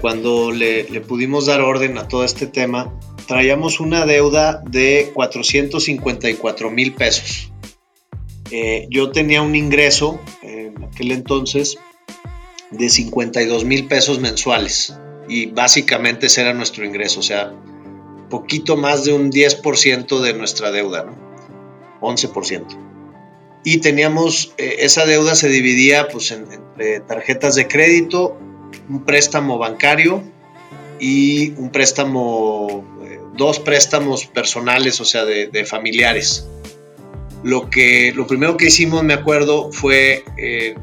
cuando 0.00 0.52
le, 0.52 0.84
pudimos 1.00 1.46
dar 1.46 1.60
orden 1.60 1.98
a 1.98 2.06
todo 2.06 2.24
este 2.24 2.46
tema, 2.46 2.94
traíamos 3.26 3.80
una 3.80 4.06
deuda 4.06 4.62
de 4.68 5.10
454 5.12 6.70
mil 6.70 6.94
pesos. 6.94 7.52
Eh, 8.50 8.86
yo 8.90 9.10
tenía 9.10 9.42
un 9.42 9.54
ingreso 9.54 10.20
en 10.42 10.82
aquel 10.84 11.12
entonces 11.12 11.78
de 12.70 12.88
52 12.88 13.64
mil 13.64 13.86
pesos 13.86 14.20
mensuales 14.20 14.94
y 15.28 15.46
básicamente 15.46 16.26
ese 16.26 16.42
era 16.42 16.54
nuestro 16.54 16.84
ingreso, 16.84 17.20
o 17.20 17.22
sea, 17.22 17.52
poquito 18.28 18.76
más 18.76 19.04
de 19.04 19.12
un 19.12 19.30
10% 19.30 20.20
de 20.20 20.34
nuestra 20.34 20.70
deuda, 20.70 21.04
¿no? 21.04 21.16
11%. 22.00 22.64
Y 23.64 23.78
teníamos, 23.78 24.54
eh, 24.56 24.76
esa 24.80 25.04
deuda 25.04 25.34
se 25.34 25.48
dividía 25.48 26.08
pues 26.08 26.30
entre 26.30 27.00
tarjetas 27.00 27.54
de 27.54 27.66
crédito, 27.66 28.38
un 28.88 29.04
préstamo 29.04 29.58
bancario 29.58 30.22
y 31.00 31.50
un 31.52 31.70
préstamo, 31.70 32.84
eh, 33.04 33.20
dos 33.34 33.58
préstamos 33.58 34.26
personales, 34.26 35.00
o 35.00 35.04
sea, 35.04 35.24
de, 35.24 35.64
familiares. 35.64 36.46
Lo, 37.42 37.70
que, 37.70 38.12
lo 38.14 38.26
primero 38.26 38.56
que 38.56 38.66
hicimos, 38.66 39.04
me 39.04 39.14
acuerdo, 39.14 39.70
fue 39.72 40.24
eh, 40.38 40.74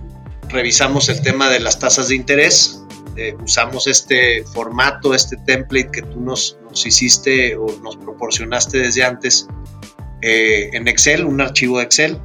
revisamos 0.50 1.10
el 1.10 1.22
tema 1.22 1.50
de 1.50 1.60
las 1.60 1.80
tasas 1.80 2.10
de 2.10 2.16
interés, 2.16 2.84
eh, 3.18 3.36
usamos 3.44 3.88
este 3.88 4.44
formato, 4.44 5.14
este 5.14 5.38
template 5.38 5.90
que 5.92 6.02
tú 6.02 6.20
nos, 6.20 6.58
hiciste 6.86 7.56
o 7.56 7.68
nos 7.82 7.96
proporcionaste 7.96 8.80
desde 8.80 9.06
antes 9.06 9.48
eh, 10.22 10.70
en 10.74 10.88
Excel, 10.88 11.26
un 11.26 11.40
archivo 11.40 11.78
de 11.78 11.86
Excel, 11.86 12.20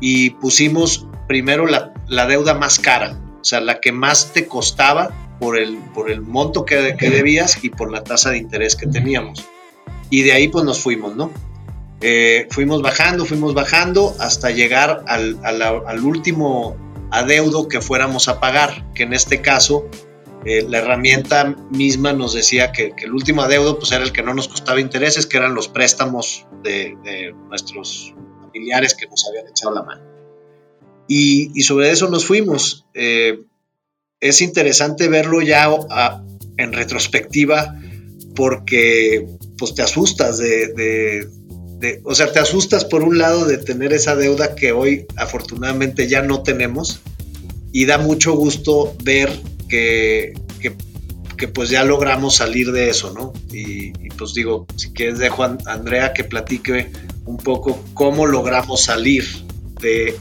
y 0.00 0.30
pusimos 0.30 1.06
primero 1.28 1.66
la, 1.66 2.26
deuda 2.26 2.54
más 2.54 2.78
cara, 2.80 3.16
o 3.40 3.44
sea, 3.44 3.60
la 3.60 3.80
que 3.80 3.92
más 3.92 4.32
te 4.32 4.46
costaba 4.46 5.10
por 5.38 5.56
el, 5.56 5.78
por 5.94 6.10
el 6.10 6.20
monto 6.20 6.64
que, 6.64 6.96
que 6.98 7.10
debías 7.10 7.62
y 7.62 7.70
por 7.70 7.92
la 7.92 8.02
tasa 8.02 8.30
de 8.30 8.38
interés 8.38 8.74
que 8.74 8.86
teníamos. 8.86 9.44
Y 10.10 10.22
de 10.22 10.32
ahí 10.32 10.48
pues 10.48 10.64
nos 10.64 10.80
fuimos, 10.80 11.14
¿no? 11.16 11.30
Eh, 12.00 12.48
fuimos 12.50 12.82
bajando, 12.82 13.24
fuimos 13.24 13.54
bajando 13.54 14.14
hasta 14.18 14.50
llegar 14.50 15.04
al, 15.06 15.38
al 15.42 16.00
último 16.04 16.76
adeudo 17.14 17.68
que 17.68 17.80
fuéramos 17.80 18.28
a 18.28 18.40
pagar, 18.40 18.92
que 18.92 19.04
en 19.04 19.12
este 19.12 19.40
caso 19.40 19.88
eh, 20.44 20.66
la 20.68 20.78
herramienta 20.78 21.56
misma 21.70 22.12
nos 22.12 22.34
decía 22.34 22.72
que, 22.72 22.92
el 22.98 23.12
último 23.12 23.42
adeudo 23.42 23.78
pues, 23.78 23.92
era 23.92 24.02
el 24.02 24.12
que 24.12 24.22
no 24.22 24.34
nos 24.34 24.48
costaba 24.48 24.80
intereses, 24.80 25.26
que 25.26 25.36
eran 25.36 25.54
los 25.54 25.68
préstamos 25.68 26.46
de, 26.62 26.96
nuestros 27.48 28.14
familiares 28.42 28.94
que 28.94 29.06
nos 29.06 29.26
habían 29.28 29.46
echado 29.48 29.74
la 29.74 29.82
mano. 29.84 30.02
Y, 31.06 31.62
sobre 31.62 31.90
eso 31.90 32.08
nos 32.08 32.26
fuimos. 32.26 32.86
Eh, 32.94 33.40
es 34.20 34.40
interesante 34.40 35.08
verlo 35.08 35.40
ya 35.40 35.70
en 36.56 36.72
retrospectiva 36.72 37.76
porque 38.34 39.26
pues 39.56 39.74
te 39.74 39.82
asustas 39.82 40.38
de, 40.38 41.28
o 42.04 42.14
sea, 42.14 42.32
te 42.32 42.38
asustas 42.38 42.84
por 42.84 43.02
un 43.02 43.18
lado 43.18 43.46
de 43.46 43.58
tener 43.58 43.92
esa 43.92 44.16
deuda 44.16 44.54
que 44.54 44.72
hoy 44.72 45.06
afortunadamente 45.16 46.08
ya 46.08 46.22
no 46.22 46.42
tenemos 46.42 47.00
y 47.72 47.86
da 47.86 47.98
mucho 47.98 48.34
gusto 48.34 48.94
ver 49.02 49.30
que, 49.68 50.34
que, 51.36 51.48
pues 51.48 51.68
ya 51.68 51.84
logramos 51.84 52.36
salir 52.36 52.72
de 52.72 52.88
eso, 52.88 53.12
¿no? 53.12 53.34
Y, 53.52 53.90
pues 54.16 54.32
digo, 54.32 54.66
si 54.76 54.92
quieres 54.92 55.18
dejo 55.18 55.42
a 55.42 55.58
Andrea 55.66 56.14
que 56.14 56.24
platique 56.24 56.90
un 57.26 57.36
poco 57.36 57.84
cómo 57.92 58.26
logramos 58.26 58.84
salir 58.84 59.24
de, 59.80 60.16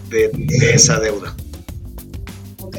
esa 0.73 0.99
deuda. 0.99 1.33
Ok, 2.59 2.77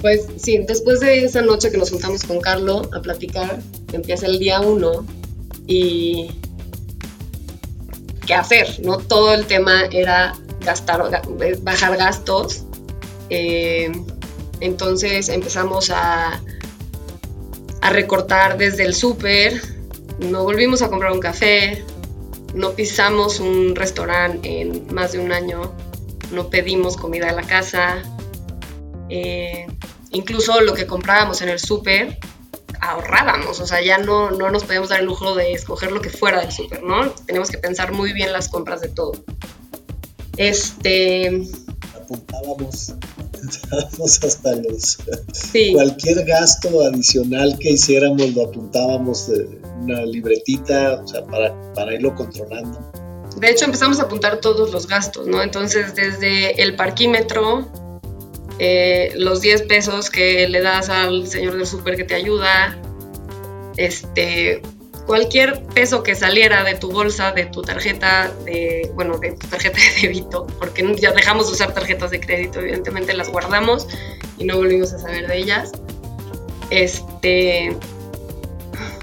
pues 0.00 0.26
sí, 0.36 0.58
después 0.58 1.00
de 1.00 1.24
esa 1.24 1.42
noche 1.42 1.72
que 1.72 1.78
nos 1.78 1.90
juntamos 1.90 2.22
con 2.22 2.40
Carlo 2.40 2.88
a 2.92 3.00
platicar, 3.00 3.60
empieza 3.92 4.26
el 4.26 4.38
día 4.38 4.60
uno 4.60 5.04
y 5.66 6.30
hacer, 8.34 8.80
¿no? 8.82 8.98
Todo 8.98 9.34
el 9.34 9.46
tema 9.46 9.84
era 9.90 10.34
gastar, 10.60 11.22
bajar 11.62 11.96
gastos. 11.96 12.64
Eh, 13.30 13.92
entonces 14.60 15.28
empezamos 15.28 15.90
a, 15.90 16.42
a 17.80 17.90
recortar 17.90 18.58
desde 18.58 18.84
el 18.84 18.94
súper, 18.94 19.60
no 20.18 20.44
volvimos 20.44 20.82
a 20.82 20.88
comprar 20.88 21.12
un 21.12 21.20
café, 21.20 21.84
no 22.54 22.72
pisamos 22.72 23.40
un 23.40 23.76
restaurante 23.76 24.62
en 24.62 24.92
más 24.92 25.12
de 25.12 25.18
un 25.20 25.32
año, 25.32 25.72
no 26.32 26.50
pedimos 26.50 26.96
comida 26.96 27.28
a 27.28 27.32
la 27.32 27.42
casa, 27.42 28.02
eh, 29.08 29.66
incluso 30.10 30.60
lo 30.60 30.74
que 30.74 30.86
comprábamos 30.86 31.40
en 31.42 31.50
el 31.50 31.58
súper 31.60 32.18
ahorrábamos, 32.88 33.60
o 33.60 33.66
sea, 33.66 33.82
ya 33.82 33.98
no, 33.98 34.30
no 34.30 34.50
nos 34.50 34.64
podíamos 34.64 34.88
dar 34.88 35.00
el 35.00 35.06
lujo 35.06 35.34
de 35.34 35.52
escoger 35.52 35.92
lo 35.92 36.00
que 36.00 36.10
fuera 36.10 36.40
del 36.40 36.50
súper, 36.50 36.82
¿no? 36.82 37.10
Teníamos 37.10 37.50
que 37.50 37.58
pensar 37.58 37.92
muy 37.92 38.12
bien 38.12 38.32
las 38.32 38.48
compras 38.48 38.80
de 38.80 38.88
todo. 38.88 39.12
Este... 40.36 41.42
Apuntábamos, 41.94 42.90
apuntábamos 43.18 44.24
hasta 44.24 44.56
los... 44.56 44.98
Sí. 45.32 45.72
Cualquier 45.74 46.24
gasto 46.24 46.82
adicional 46.82 47.58
que 47.58 47.72
hiciéramos 47.72 48.34
lo 48.34 48.46
apuntábamos 48.46 49.28
de 49.28 49.60
una 49.82 50.02
libretita, 50.02 51.02
o 51.02 51.06
sea, 51.06 51.24
para, 51.26 51.54
para 51.74 51.94
irlo 51.94 52.14
controlando. 52.14 52.78
De 53.36 53.50
hecho, 53.50 53.66
empezamos 53.66 54.00
a 54.00 54.04
apuntar 54.04 54.40
todos 54.40 54.72
los 54.72 54.88
gastos, 54.88 55.26
¿no? 55.26 55.42
Entonces, 55.42 55.94
desde 55.94 56.60
el 56.62 56.74
parquímetro 56.74 57.70
eh, 58.58 59.12
los 59.16 59.40
10 59.40 59.62
pesos 59.62 60.10
que 60.10 60.48
le 60.48 60.60
das 60.60 60.88
al 60.88 61.26
señor 61.28 61.56
del 61.56 61.66
súper 61.66 61.96
que 61.96 62.04
te 62.04 62.14
ayuda, 62.14 62.76
este, 63.76 64.62
cualquier 65.06 65.64
peso 65.68 66.02
que 66.02 66.14
saliera 66.14 66.64
de 66.64 66.74
tu 66.74 66.90
bolsa, 66.90 67.32
de 67.32 67.46
tu 67.46 67.62
tarjeta, 67.62 68.30
de, 68.44 68.90
bueno, 68.94 69.18
de 69.18 69.32
tu 69.32 69.46
tarjeta 69.46 69.78
de 69.78 70.02
débito, 70.08 70.46
porque 70.58 70.84
ya 70.98 71.12
dejamos 71.12 71.46
de 71.46 71.52
usar 71.54 71.72
tarjetas 71.72 72.10
de 72.10 72.20
crédito, 72.20 72.60
evidentemente 72.60 73.14
las 73.14 73.30
guardamos 73.30 73.86
y 74.36 74.44
no 74.44 74.56
volvimos 74.56 74.92
a 74.92 74.98
saber 74.98 75.26
de 75.26 75.38
ellas. 75.38 75.72
Este, 76.70 77.74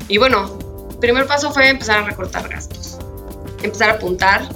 y 0.07 0.17
bueno, 0.17 0.59
primer 0.99 1.25
paso 1.27 1.51
fue 1.51 1.69
empezar 1.69 2.03
a 2.03 2.05
recortar 2.05 2.49
gastos, 2.49 2.99
empezar 3.63 3.89
a 3.89 3.93
apuntar 3.93 4.47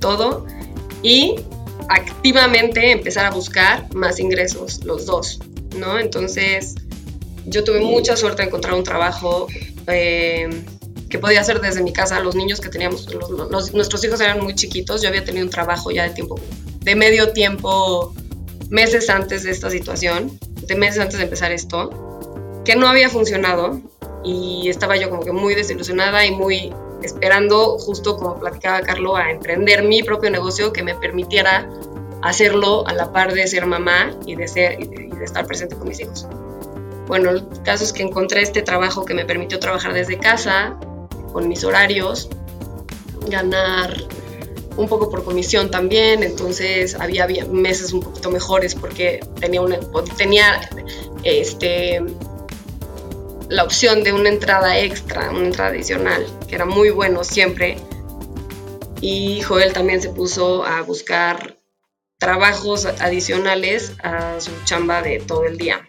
todo 0.00 0.46
y 1.02 1.36
activamente 1.88 2.92
empezar 2.92 3.26
a 3.26 3.30
buscar 3.30 3.92
más 3.94 4.18
ingresos, 4.18 4.84
los 4.84 5.06
dos, 5.06 5.38
¿no? 5.78 5.98
Entonces, 5.98 6.74
yo 7.46 7.64
tuve 7.64 7.80
mucha 7.80 8.16
suerte 8.16 8.42
de 8.42 8.48
encontrar 8.48 8.74
un 8.74 8.84
trabajo 8.84 9.46
eh, 9.86 10.48
que 11.08 11.18
podía 11.18 11.40
hacer 11.40 11.60
desde 11.60 11.82
mi 11.82 11.92
casa. 11.92 12.20
Los 12.20 12.34
niños 12.34 12.60
que 12.60 12.68
teníamos, 12.68 13.06
nuestros 13.72 14.04
hijos 14.04 14.20
eran 14.20 14.42
muy 14.42 14.54
chiquitos, 14.54 15.02
yo 15.02 15.08
había 15.08 15.24
tenido 15.24 15.44
un 15.44 15.50
trabajo 15.50 15.90
ya 15.90 16.02
de 16.04 16.10
tiempo, 16.10 16.40
de 16.80 16.96
medio 16.96 17.32
tiempo, 17.32 18.14
meses 18.68 19.08
antes 19.10 19.44
de 19.44 19.50
esta 19.50 19.70
situación, 19.70 20.38
de 20.66 20.74
meses 20.74 21.00
antes 21.00 21.18
de 21.18 21.24
empezar 21.24 21.52
esto, 21.52 22.62
que 22.64 22.74
no 22.74 22.88
había 22.88 23.08
funcionado 23.08 23.80
y 24.24 24.68
estaba 24.68 24.96
yo 24.96 25.08
como 25.08 25.24
que 25.24 25.32
muy 25.32 25.54
desilusionada 25.54 26.26
y 26.26 26.32
muy 26.32 26.72
esperando, 27.02 27.78
justo 27.78 28.16
como 28.16 28.38
platicaba 28.38 28.80
Carlo, 28.82 29.16
a 29.16 29.30
emprender 29.30 29.82
mi 29.82 30.02
propio 30.02 30.30
negocio 30.30 30.72
que 30.72 30.82
me 30.82 30.94
permitiera 30.94 31.68
hacerlo 32.22 32.86
a 32.86 32.92
la 32.92 33.12
par 33.12 33.32
de 33.32 33.46
ser 33.46 33.66
mamá 33.66 34.16
y 34.26 34.34
de, 34.34 34.48
ser, 34.48 34.80
y 34.80 34.86
de, 34.86 35.24
estar 35.24 35.46
presente 35.46 35.76
con 35.76 35.88
mis 35.88 36.00
hijos. 36.00 36.26
Bueno, 37.06 37.30
el 37.30 37.46
caso 37.62 37.84
es 37.84 37.92
que 37.92 38.02
encontré 38.02 38.42
este 38.42 38.62
trabajo 38.62 39.04
que 39.04 39.14
me 39.14 39.24
permitió 39.24 39.60
trabajar 39.60 39.92
desde 39.92 40.18
casa, 40.18 40.76
con 41.32 41.48
mis 41.48 41.62
horarios, 41.64 42.28
ganar 43.28 43.94
un 44.76 44.88
poco 44.88 45.10
por 45.10 45.24
comisión 45.24 45.70
también, 45.70 46.22
entonces 46.22 46.94
había, 46.94 47.24
había 47.24 47.44
meses 47.46 47.92
un 47.92 48.00
poquito 48.00 48.30
mejores 48.30 48.74
porque 48.74 49.20
tenía, 49.40 49.62
una, 49.62 49.78
tenía 50.16 50.68
este, 51.22 52.02
la 53.48 53.64
opción 53.64 54.02
de 54.02 54.12
una 54.12 54.28
entrada 54.28 54.78
extra, 54.78 55.30
una 55.30 55.46
entrada 55.46 55.70
adicional, 55.70 56.26
que 56.46 56.54
era 56.54 56.64
muy 56.64 56.90
bueno 56.90 57.24
siempre. 57.24 57.76
Y 59.00 59.40
Joel 59.42 59.72
también 59.72 60.00
se 60.00 60.08
puso 60.08 60.64
a 60.64 60.82
buscar 60.82 61.56
trabajos 62.18 62.86
adicionales 62.86 63.92
a 64.02 64.40
su 64.40 64.50
chamba 64.64 65.02
de 65.02 65.20
todo 65.20 65.44
el 65.44 65.58
día. 65.58 65.86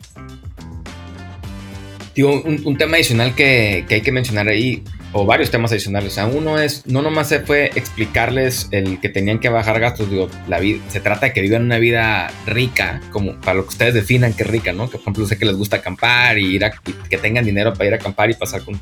Digo, 2.15 2.41
un, 2.41 2.77
tema 2.77 2.95
adicional 2.95 3.35
que, 3.35 3.85
hay 3.87 4.01
que 4.01 4.11
mencionar 4.11 4.47
ahí 4.47 4.83
o 5.13 5.25
varios 5.25 5.51
temas 5.51 5.71
adicionales. 5.71 6.17
O 6.17 6.27
uno 6.27 6.59
es, 6.59 6.85
no 6.87 7.03
nomás 7.03 7.29
se 7.29 7.41
fue 7.41 7.71
explicarles 7.75 8.67
el 8.71 8.99
que 8.99 9.09
tenían 9.09 9.39
que 9.39 9.49
bajar 9.49 9.79
gastos, 9.79 10.09
digo, 10.09 10.27
la 10.47 10.59
vida, 10.59 10.83
se 10.89 10.99
trata 10.99 11.27
de 11.27 11.33
que 11.33 11.41
vivan 11.41 11.63
una 11.63 11.77
vida 11.77 12.31
rica, 12.47 13.01
como 13.11 13.39
para 13.39 13.53
lo 13.53 13.63
que 13.63 13.69
ustedes 13.69 13.93
definan 13.93 14.33
que 14.33 14.43
rica, 14.43 14.73
¿no? 14.73 14.87
Que 14.87 14.93
por 14.93 15.01
ejemplo 15.01 15.27
sé 15.27 15.37
que 15.37 15.45
les 15.45 15.55
gusta 15.55 15.77
acampar 15.77 16.39
y, 16.39 16.55
ir 16.55 16.65
a, 16.65 16.71
que 16.71 17.17
tengan 17.19 17.45
dinero 17.45 17.73
para 17.73 17.85
ir 17.85 17.93
a 17.93 17.97
acampar 17.97 18.31
y 18.31 18.33
pasar 18.33 18.63
con, 18.63 18.81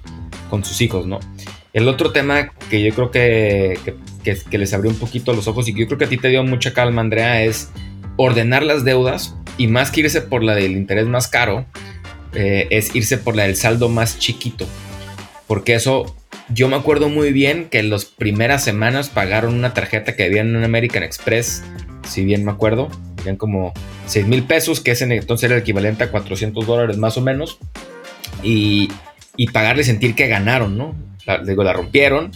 con 0.50 0.64
sus 0.64 0.82
hijos, 0.82 1.06
¿no? 1.06 1.20
El 1.74 1.88
otro 1.88 2.12
tema 2.12 2.54
que 2.70 2.82
yo 2.82 2.94
creo 2.94 3.12
que, 3.12 3.78
que, 4.24 4.58
les 4.58 4.74
abrió 4.74 4.90
un 4.90 4.98
poquito 4.98 5.34
los 5.34 5.48
ojos 5.48 5.68
y 5.68 5.74
que 5.74 5.82
yo 5.82 5.88
creo 5.88 6.00
que 6.00 6.06
a 6.06 6.10
ti 6.10 6.18
te 6.18 6.30
dio 6.30 6.44
mucha 6.44 6.74
calma, 6.74 7.02
Andrea, 7.02 7.44
es 7.44 7.70
ordenar 8.16 8.64
las 8.64 8.86
deudas 8.86 9.36
y 9.58 9.68
más 9.68 9.92
que 9.92 10.02
irse 10.02 10.22
por 10.22 10.42
la 10.42 10.56
del 10.56 10.72
interés 10.72 11.06
más 11.08 11.28
caro, 11.28 11.66
eh, 12.34 12.68
es 12.70 12.96
irse 12.96 13.18
por 13.18 13.36
la 13.36 13.44
del 13.44 13.56
saldo 13.56 13.90
más 13.90 14.20
chiquito. 14.20 14.66
Porque 15.48 15.76
eso, 15.76 16.16
yo 16.50 16.70
me 16.70 16.76
acuerdo 16.76 17.10
muy 17.10 17.34
bien 17.34 17.68
que 17.70 17.80
en 17.80 17.90
las 17.90 18.06
primeras 18.06 18.64
semanas 18.64 19.10
pagaron 19.10 19.54
una 19.54 19.74
tarjeta 19.74 20.16
que 20.16 20.24
había 20.24 20.42
en 20.42 20.64
American 20.64 21.04
Express, 21.04 21.64
si 22.08 22.24
bien 22.24 22.46
me 22.46 22.52
acuerdo, 22.52 22.90
eran 23.24 23.36
como 23.36 23.74
6 24.06 24.28
mil 24.28 24.44
pesos, 24.44 24.80
que 24.80 24.92
ese 24.92 25.04
entonces 25.14 25.46
era 25.46 25.56
el 25.56 25.62
equivalente 25.62 26.04
a 26.06 26.12
400 26.12 26.66
dólares 26.66 26.98
más 26.98 27.18
o 27.18 27.22
menos, 27.22 27.58
y, 28.44 28.90
y 29.38 29.48
pagarle 29.48 29.84
sentir 29.84 30.16
que 30.16 30.28
ganaron, 30.28 30.78
¿no? 30.78 30.96
La, 31.26 31.40
digo, 31.40 31.64
la 31.64 31.74
rompieron. 31.74 32.32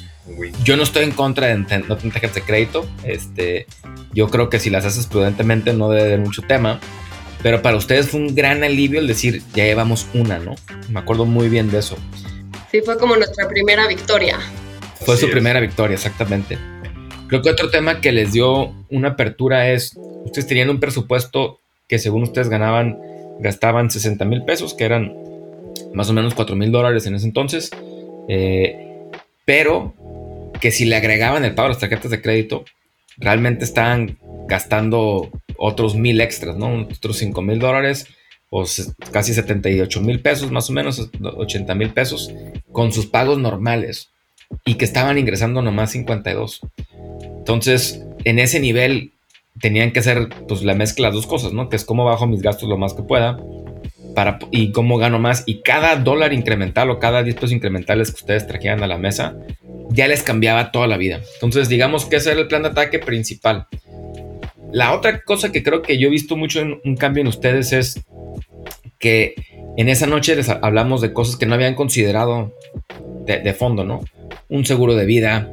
Yo 0.63 0.77
no 0.77 0.83
estoy 0.83 1.03
en 1.03 1.11
contra 1.11 1.47
de 1.47 1.57
no 1.57 1.65
tener 1.65 2.13
tarjetas 2.13 2.35
de 2.35 2.41
crédito. 2.41 2.87
Este, 3.03 3.65
yo 4.13 4.29
creo 4.29 4.49
que 4.49 4.59
si 4.59 4.69
las 4.69 4.85
haces 4.85 5.07
prudentemente 5.07 5.73
no 5.73 5.89
debe 5.89 6.03
haber 6.03 6.19
mucho 6.19 6.41
tema. 6.41 6.79
Pero 7.41 7.61
para 7.61 7.77
ustedes 7.77 8.09
fue 8.09 8.19
un 8.19 8.35
gran 8.35 8.63
alivio 8.63 8.99
el 8.99 9.07
decir, 9.07 9.41
ya 9.53 9.63
llevamos 9.63 10.07
una, 10.13 10.39
¿no? 10.39 10.55
Me 10.89 10.99
acuerdo 10.99 11.25
muy 11.25 11.47
bien 11.49 11.71
de 11.71 11.79
eso. 11.79 11.97
Sí, 12.71 12.81
fue 12.83 12.97
como 12.97 13.15
nuestra 13.15 13.47
primera 13.47 13.87
victoria. 13.87 14.39
Fue 15.05 15.15
su 15.15 15.29
primera 15.29 15.59
victoria, 15.59 15.95
exactamente. 15.95 16.57
Creo 17.27 17.41
que 17.41 17.49
otro 17.49 17.69
tema 17.69 18.01
que 18.01 18.11
les 18.11 18.33
dio 18.33 18.73
una 18.89 19.09
apertura 19.09 19.69
es, 19.69 19.97
ustedes 20.25 20.47
tenían 20.47 20.69
un 20.69 20.79
presupuesto 20.79 21.61
que 21.87 21.97
según 21.97 22.23
ustedes 22.23 22.49
ganaban, 22.49 22.99
gastaban 23.39 23.89
60 23.89 24.25
mil 24.25 24.43
pesos, 24.43 24.73
que 24.73 24.83
eran 24.83 25.13
más 25.93 26.09
o 26.09 26.13
menos 26.13 26.33
4 26.33 26.55
mil 26.55 26.71
dólares 26.71 27.05
en 27.05 27.15
ese 27.15 27.25
entonces, 27.25 27.71
eh, 28.27 29.07
pero 29.45 29.93
que 30.59 30.71
si 30.71 30.85
le 30.85 30.95
agregaban 30.95 31.45
el 31.45 31.55
pago 31.55 31.67
a 31.67 31.69
las 31.69 31.79
tarjetas 31.79 32.11
de 32.11 32.21
crédito, 32.21 32.65
realmente 33.17 33.65
estaban 33.65 34.17
gastando 34.47 35.29
otros 35.57 35.95
mil 35.95 36.21
extras, 36.21 36.57
¿no? 36.57 36.83
Otros 36.83 37.17
5 37.17 37.41
mil 37.41 37.59
dólares 37.59 38.07
o 38.49 38.65
casi 39.11 39.33
78 39.33 40.01
mil 40.01 40.21
pesos, 40.21 40.51
más 40.51 40.69
o 40.69 40.73
menos 40.73 41.09
80 41.21 41.75
mil 41.75 41.91
pesos, 41.91 42.33
con 42.71 42.91
sus 42.91 43.05
pagos 43.05 43.37
normales 43.37 44.09
y 44.65 44.75
que 44.75 44.85
estaban 44.85 45.17
ingresando 45.17 45.61
nomás 45.61 45.91
52. 45.91 46.61
Entonces, 47.37 48.01
en 48.23 48.39
ese 48.39 48.59
nivel 48.59 49.11
tenían 49.61 49.91
que 49.91 49.99
hacer 49.99 50.29
pues 50.47 50.63
la 50.63 50.73
mezcla 50.73 51.07
de 51.07 51.13
las 51.13 51.15
dos 51.15 51.27
cosas, 51.27 51.53
¿no? 51.53 51.69
Que 51.69 51.75
es 51.75 51.85
cómo 51.85 52.05
bajo 52.05 52.25
mis 52.25 52.41
gastos 52.41 52.67
lo 52.67 52.77
más 52.77 52.93
que 52.93 53.03
pueda 53.03 53.39
para, 54.15 54.39
y 54.51 54.71
cómo 54.71 54.97
gano 54.97 55.19
más. 55.19 55.43
Y 55.45 55.61
cada 55.61 55.95
dólar 55.95 56.33
incremental 56.33 56.89
o 56.89 56.99
cada 56.99 57.23
10 57.23 57.35
pesos 57.35 57.51
incrementales 57.51 58.11
que 58.11 58.17
ustedes 58.17 58.47
trajeran 58.47 58.83
a 58.83 58.87
la 58.87 58.97
mesa, 58.97 59.37
ya 59.89 60.07
les 60.07 60.23
cambiaba 60.23 60.71
toda 60.71 60.87
la 60.87 60.97
vida. 60.97 61.21
Entonces, 61.35 61.69
digamos 61.69 62.05
que 62.05 62.17
ese 62.17 62.31
era 62.31 62.41
el 62.41 62.47
plan 62.47 62.63
de 62.63 62.69
ataque 62.69 62.99
principal. 62.99 63.67
La 64.71 64.93
otra 64.93 65.21
cosa 65.21 65.51
que 65.51 65.63
creo 65.63 65.81
que 65.81 65.97
yo 65.97 66.07
he 66.07 66.11
visto 66.11 66.35
mucho 66.35 66.59
en 66.59 66.79
un 66.85 66.95
cambio 66.95 67.21
en 67.21 67.27
ustedes 67.27 67.73
es 67.73 68.01
que 68.99 69.33
en 69.77 69.89
esa 69.89 70.05
noche 70.05 70.35
les 70.35 70.49
hablamos 70.49 71.01
de 71.01 71.13
cosas 71.13 71.37
que 71.37 71.45
no 71.45 71.55
habían 71.55 71.75
considerado 71.75 72.53
de, 73.25 73.53
fondo, 73.53 73.83
¿no? 73.83 74.01
Un 74.47 74.65
seguro 74.65 74.95
de 74.95 75.05
vida, 75.05 75.51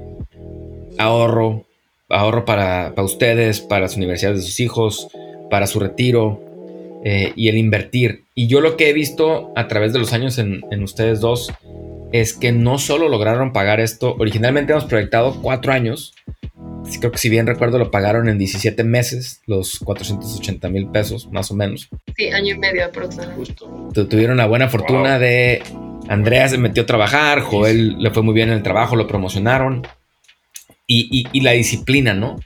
ahorro, 0.98 1.66
ahorro 2.08 2.44
para, 2.44 2.92
ustedes, 2.98 3.60
para 3.60 3.82
las 3.82 3.96
universidades 3.96 4.40
de 4.40 4.46
sus 4.46 4.60
hijos, 4.60 5.08
para 5.50 5.66
su 5.66 5.78
retiro 5.78 6.42
eh, 7.08 7.32
y 7.36 7.48
el 7.48 7.56
invertir. 7.56 8.24
Y 8.34 8.48
yo 8.48 8.60
lo 8.60 8.76
que 8.76 8.90
he 8.90 8.92
visto 8.92 9.52
a 9.54 9.68
través 9.68 9.92
de 9.92 10.00
los 10.00 10.12
años 10.12 10.38
en, 10.38 10.64
en 10.72 10.82
ustedes 10.82 11.20
dos 11.20 11.52
es 12.12 12.32
que 12.32 12.50
no 12.50 12.78
solo 12.78 13.08
lograron 13.08 13.52
pagar 13.52 13.78
esto, 13.78 14.16
originalmente 14.18 14.72
hemos 14.72 14.86
proyectado 14.86 15.40
cuatro 15.40 15.72
años, 15.72 16.14
creo 16.98 17.12
que 17.12 17.18
si 17.18 17.28
bien 17.28 17.46
recuerdo 17.46 17.78
lo 17.78 17.90
pagaron 17.90 18.28
en 18.28 18.38
17 18.38 18.82
meses, 18.84 19.40
los 19.46 19.78
480 19.80 20.68
mil 20.68 20.88
pesos, 20.88 21.28
más 21.30 21.50
o 21.50 21.54
menos. 21.54 21.88
Sí, 22.16 22.28
año 22.28 22.54
y 22.54 22.58
medio 22.58 22.86
aproximadamente. 22.86 23.54
Tuvieron 23.92 24.36
la 24.36 24.46
buena 24.46 24.68
fortuna 24.68 25.18
de... 25.18 25.62
Andrea 26.08 26.48
se 26.48 26.58
metió 26.58 26.84
a 26.84 26.86
trabajar, 26.86 27.40
Joel 27.40 27.98
le 27.98 28.10
fue 28.10 28.22
muy 28.22 28.34
bien 28.34 28.48
en 28.48 28.56
el 28.56 28.62
trabajo, 28.62 28.96
lo 28.96 29.08
promocionaron. 29.08 29.86
Y, 30.88 31.40
la 31.40 31.52
disciplina, 31.52 32.14
¿no? 32.14 32.36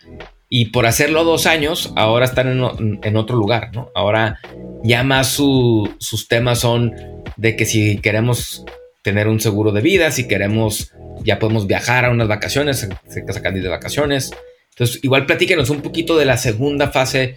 Y 0.53 0.67
por 0.67 0.87
hacerlo 0.87 1.23
dos 1.23 1.47
años, 1.47 1.93
ahora 1.95 2.25
están 2.25 2.49
en, 2.49 3.17
otro 3.17 3.37
lugar, 3.37 3.71
¿no? 3.73 3.91
Ahora 3.95 4.41
ya 4.83 5.05
más 5.05 5.29
sus 5.29 6.27
temas 6.29 6.59
son 6.59 6.93
de 7.37 7.55
que 7.55 7.65
si 7.65 7.99
queremos 7.99 8.65
tener 9.03 9.29
un 9.29 9.39
seguro 9.39 9.71
de 9.71 9.81
vida, 9.81 10.11
si 10.11 10.27
queremos 10.27 10.93
ya 11.23 11.39
podemos 11.39 11.69
viajar 11.69 12.05
a 12.05 12.11
unas 12.11 12.27
vacaciones, 12.27 12.89
se 13.09 13.33
sacan 13.33 13.55
de 13.63 13.69
vacaciones. 13.69 14.33
Entonces, 14.71 14.99
igual 15.05 15.25
platíquenos 15.25 15.71
un 15.71 15.83
poquito 15.83 16.17
de 16.19 16.25
la 16.25 16.37
segunda 16.37 16.89
fase, 16.89 17.37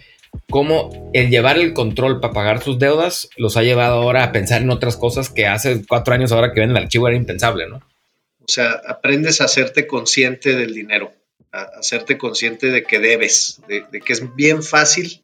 cómo 0.50 1.10
el 1.12 1.30
llevar 1.30 1.58
el 1.58 1.72
control 1.72 2.20
para 2.20 2.34
pagar 2.34 2.62
sus 2.62 2.80
deudas 2.80 3.28
los 3.36 3.56
ha 3.56 3.62
llevado 3.62 3.96
ahora 3.96 4.24
a 4.24 4.32
pensar 4.32 4.62
en 4.62 4.70
otras 4.70 4.96
cosas 4.96 5.30
que 5.30 5.46
hace 5.46 5.84
cuatro 5.86 6.14
años 6.14 6.32
ahora 6.32 6.52
que 6.52 6.60
ven 6.60 6.70
el 6.70 6.76
archivo 6.76 7.06
era 7.06 7.16
impensable, 7.16 7.68
¿no? 7.68 7.76
O 7.76 8.48
sea, 8.48 8.80
aprendes 8.88 9.40
a 9.40 9.44
hacerte 9.44 9.86
consciente 9.86 10.54
del 10.56 10.74
dinero, 10.74 11.12
hacerte 11.54 12.18
consciente 12.18 12.68
de 12.68 12.84
que 12.84 12.98
debes, 12.98 13.60
de, 13.68 14.00
que 14.00 14.12
es 14.12 14.34
bien 14.34 14.62
fácil 14.62 15.22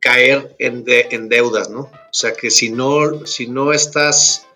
caer 0.00 0.54
en, 0.58 0.84
deudas, 1.28 1.70
¿no? 1.70 1.80
O 1.80 2.12
sea, 2.12 2.32
que 2.34 2.50
si 2.50 2.70
no, 2.70 3.26
si 3.26 3.46
no 3.46 3.72
estás 3.72 4.46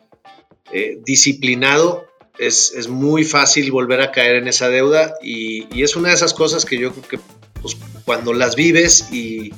eh, 0.72 0.98
disciplinado, 1.04 2.06
es, 2.38 2.88
muy 2.88 3.24
fácil 3.24 3.70
volver 3.70 4.00
a 4.00 4.12
caer 4.12 4.36
en 4.36 4.48
esa 4.48 4.68
deuda 4.68 5.14
y, 5.22 5.82
es 5.82 5.96
una 5.96 6.08
de 6.10 6.14
esas 6.14 6.34
cosas 6.34 6.64
que 6.64 6.78
yo 6.78 6.92
creo 6.92 7.08
que 7.08 7.18
pues, 7.60 7.76
cuando 8.04 8.32
las 8.32 8.54
vives 8.54 9.08
y, 9.10 9.52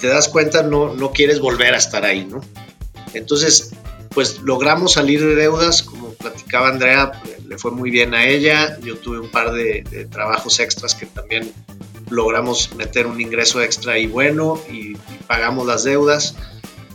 te 0.00 0.06
das 0.06 0.28
cuenta 0.28 0.62
no, 0.62 0.94
no 0.94 1.12
quieres 1.12 1.40
volver 1.40 1.72
a 1.74 1.78
estar 1.78 2.04
ahí, 2.04 2.24
¿no? 2.24 2.42
Entonces, 3.14 3.72
pues 4.10 4.40
logramos 4.42 4.92
salir 4.92 5.24
de 5.24 5.34
deudas, 5.34 5.82
como 5.82 6.12
platicaba 6.12 6.68
Andrea, 6.68 7.12
le 7.48 7.58
fue 7.58 7.70
muy 7.70 7.90
bien 7.90 8.14
a 8.14 8.26
ella, 8.26 8.78
yo 8.80 8.96
tuve 8.98 9.18
un 9.18 9.30
par 9.30 9.52
de, 9.52 9.82
trabajos 10.10 10.60
extras 10.60 10.94
que 10.94 11.06
también 11.06 11.52
logramos 12.10 12.74
meter 12.76 13.06
un 13.06 13.20
ingreso 13.20 13.60
extra 13.62 13.98
y 13.98 14.06
bueno 14.06 14.60
y, 14.70 14.96
pagamos 15.26 15.66
las 15.66 15.84
deudas 15.84 16.36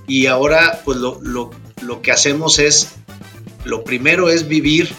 y 0.08 0.26
ahora 0.26 0.82
pues 0.84 0.98
lo, 0.98 1.20
lo 1.22 2.02
que 2.02 2.12
hacemos 2.12 2.58
es, 2.58 2.96
lo 3.63 3.84
primero 3.84 4.30
es 4.30 4.48
vivir 4.48 4.92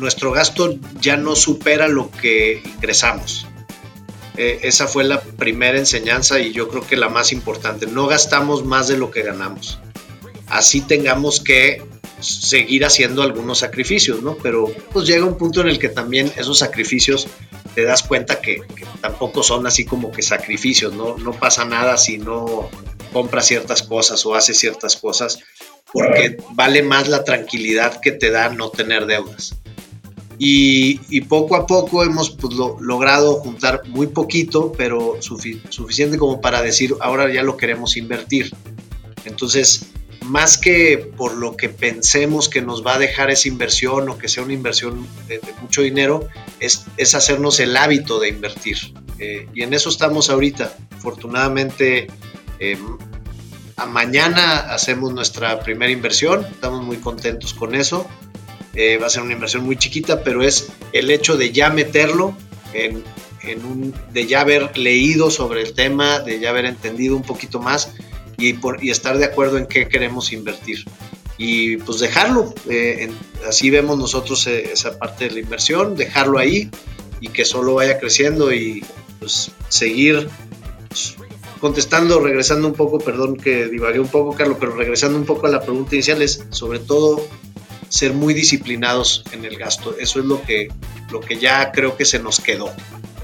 nuestro 0.00 0.32
gasto 0.32 0.76
ya 1.00 1.16
no 1.16 1.36
supera 1.36 1.86
lo 1.86 2.10
que 2.10 2.62
ingresamos. 2.64 3.46
Eh, 4.36 4.60
esa 4.62 4.88
fue 4.88 5.04
la 5.04 5.20
primera 5.20 5.78
enseñanza 5.78 6.40
y 6.40 6.52
yo 6.52 6.68
creo 6.68 6.86
que 6.86 6.96
la 6.96 7.08
más 7.08 7.32
importante. 7.32 7.86
No 7.86 8.06
gastamos 8.06 8.64
más 8.64 8.88
de 8.88 8.96
lo 8.96 9.10
que 9.10 9.22
ganamos. 9.22 9.78
Así 10.46 10.80
tengamos 10.80 11.40
que 11.40 11.82
seguir 12.20 12.84
haciendo 12.84 13.22
algunos 13.22 13.58
sacrificios, 13.58 14.22
¿no? 14.22 14.36
Pero 14.36 14.72
pues 14.92 15.06
llega 15.06 15.24
un 15.24 15.36
punto 15.36 15.60
en 15.60 15.68
el 15.68 15.78
que 15.78 15.88
también 15.88 16.32
esos 16.36 16.58
sacrificios 16.58 17.26
te 17.74 17.84
das 17.84 18.02
cuenta 18.02 18.40
que, 18.40 18.62
tampoco 19.00 19.42
son 19.42 19.66
así 19.66 19.84
como 19.84 20.10
que 20.10 20.22
sacrificios, 20.22 20.92
¿no? 20.94 21.16
No 21.18 21.32
pasa 21.32 21.64
nada 21.64 21.96
si 21.96 22.18
no 22.18 22.68
compras 23.12 23.46
ciertas 23.46 23.82
cosas 23.82 24.24
o 24.26 24.34
haces 24.34 24.58
ciertas 24.58 24.96
cosas, 24.96 25.38
porque 25.92 26.36
vale 26.52 26.82
más 26.82 27.08
la 27.08 27.24
tranquilidad 27.24 28.00
que 28.00 28.12
te 28.12 28.30
da 28.30 28.48
no 28.50 28.70
tener 28.70 29.06
deudas. 29.06 29.56
Y, 30.42 31.20
poco 31.28 31.54
a 31.54 31.66
poco 31.66 32.02
hemos 32.02 32.30
pues, 32.30 32.54
logrado 32.54 33.34
juntar 33.34 33.82
muy 33.88 34.06
poquito, 34.06 34.72
pero 34.72 35.18
suficiente 35.20 36.16
como 36.16 36.40
para 36.40 36.62
decir, 36.62 36.94
ahora 37.00 37.30
ya 37.30 37.42
lo 37.42 37.58
queremos 37.58 37.98
invertir. 37.98 38.50
Entonces, 39.26 39.90
más 40.30 40.58
que 40.58 40.96
por 40.96 41.34
lo 41.34 41.56
que 41.56 41.68
pensemos 41.68 42.48
que 42.48 42.62
nos 42.62 42.86
va 42.86 42.94
a 42.94 42.98
dejar 42.98 43.30
esa 43.30 43.48
inversión 43.48 44.08
o 44.08 44.16
que 44.16 44.28
sea 44.28 44.44
una 44.44 44.52
inversión 44.52 45.04
de, 45.26 45.40
mucho 45.60 45.82
dinero, 45.82 46.28
es, 46.60 46.86
es, 46.96 47.16
hacernos 47.16 47.58
el 47.58 47.76
hábito 47.76 48.20
de 48.20 48.28
invertir. 48.28 48.76
Eh, 49.18 49.48
y 49.52 49.62
en 49.62 49.74
eso 49.74 49.88
estamos 49.88 50.30
ahorita. 50.30 50.76
Afortunadamente, 50.96 52.06
eh, 52.60 52.78
a 53.76 53.86
mañana 53.86 54.72
hacemos 54.72 55.12
nuestra 55.12 55.58
primera 55.60 55.90
inversión, 55.90 56.46
estamos 56.48 56.84
muy 56.84 56.98
contentos 56.98 57.52
con 57.52 57.74
eso. 57.74 58.06
Eh, 58.74 58.98
va 58.98 59.08
a 59.08 59.10
ser 59.10 59.22
una 59.22 59.32
inversión 59.32 59.64
muy 59.64 59.76
chiquita, 59.76 60.22
pero 60.22 60.44
es 60.44 60.70
el 60.92 61.10
hecho 61.10 61.36
de 61.36 61.50
ya 61.50 61.70
meterlo 61.70 62.36
en, 62.72 63.02
un, 63.64 63.92
de 64.12 64.26
ya 64.28 64.42
haber 64.42 64.78
leído 64.78 65.28
sobre 65.28 65.62
el 65.62 65.74
tema, 65.74 66.20
de 66.20 66.38
ya 66.38 66.50
haber 66.50 66.66
entendido 66.66 67.16
un 67.16 67.24
poquito 67.24 67.58
más 67.58 67.92
y, 68.40 68.54
por, 68.54 68.82
y 68.82 68.90
estar 68.90 69.18
de 69.18 69.26
acuerdo 69.26 69.58
en 69.58 69.66
qué 69.66 69.88
queremos 69.88 70.32
invertir. 70.32 70.84
Y 71.38 71.78
pues 71.78 72.00
dejarlo, 72.00 72.54
eh, 72.68 73.10
así 73.48 73.70
vemos 73.70 73.96
nosotros 73.96 74.46
eh, 74.46 74.70
esa 74.72 74.98
parte 74.98 75.24
de 75.24 75.30
la 75.30 75.40
inversión, 75.40 75.96
dejarlo 75.96 76.38
ahí 76.38 76.70
y 77.20 77.28
que 77.28 77.44
solo 77.44 77.74
vaya 77.74 77.98
creciendo 77.98 78.52
y 78.52 78.84
pues 79.18 79.50
seguir 79.68 80.28
pues, 80.88 81.16
contestando, 81.60 82.20
regresando 82.20 82.68
un 82.68 82.74
poco, 82.74 82.98
perdón 82.98 83.36
que 83.36 83.68
divagué 83.68 84.00
un 84.00 84.08
poco, 84.08 84.34
Carlos, 84.34 84.58
pero 84.60 84.74
regresando 84.74 85.18
un 85.18 85.24
poco 85.24 85.46
a 85.46 85.50
la 85.50 85.60
pregunta 85.60 85.94
inicial, 85.94 86.20
es 86.20 86.44
sobre 86.50 86.78
todo 86.78 87.26
ser 87.88 88.14
muy 88.14 88.34
disciplinados 88.34 89.24
en 89.32 89.44
el 89.44 89.56
gasto. 89.56 89.96
Eso 89.98 90.20
es 90.20 90.24
lo 90.24 90.42
que, 90.42 90.68
lo 91.10 91.20
que 91.20 91.38
ya 91.38 91.72
creo 91.72 91.96
que 91.96 92.04
se 92.04 92.18
nos 92.18 92.40
quedó. 92.40 92.70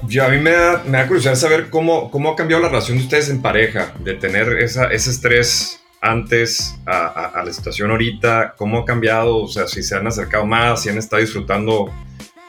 Yo, 0.05 0.23
a 0.23 0.29
mí 0.29 0.37
me 0.37 0.51
da, 0.51 0.83
me 0.85 0.97
da 0.97 1.07
curiosidad 1.07 1.35
saber 1.35 1.69
cómo, 1.69 2.11
cómo 2.11 2.31
ha 2.31 2.35
cambiado 2.35 2.61
la 2.61 2.69
relación 2.69 2.97
de 2.97 3.03
ustedes 3.03 3.29
en 3.29 3.41
pareja, 3.41 3.93
de 3.99 4.13
tener 4.13 4.59
esa, 4.59 4.91
ese 4.91 5.09
estrés 5.09 5.81
antes 6.01 6.75
a, 6.85 7.39
a, 7.39 7.43
la 7.43 7.51
situación 7.51 7.89
ahorita, 7.91 8.53
cómo 8.57 8.79
ha 8.79 8.85
cambiado, 8.85 9.37
o 9.37 9.47
sea, 9.47 9.67
si 9.67 9.81
se 9.81 9.95
han 9.95 10.05
acercado 10.05 10.45
más, 10.45 10.83
si 10.83 10.89
han 10.89 10.97
estado 10.97 11.21
disfrutando 11.21 11.91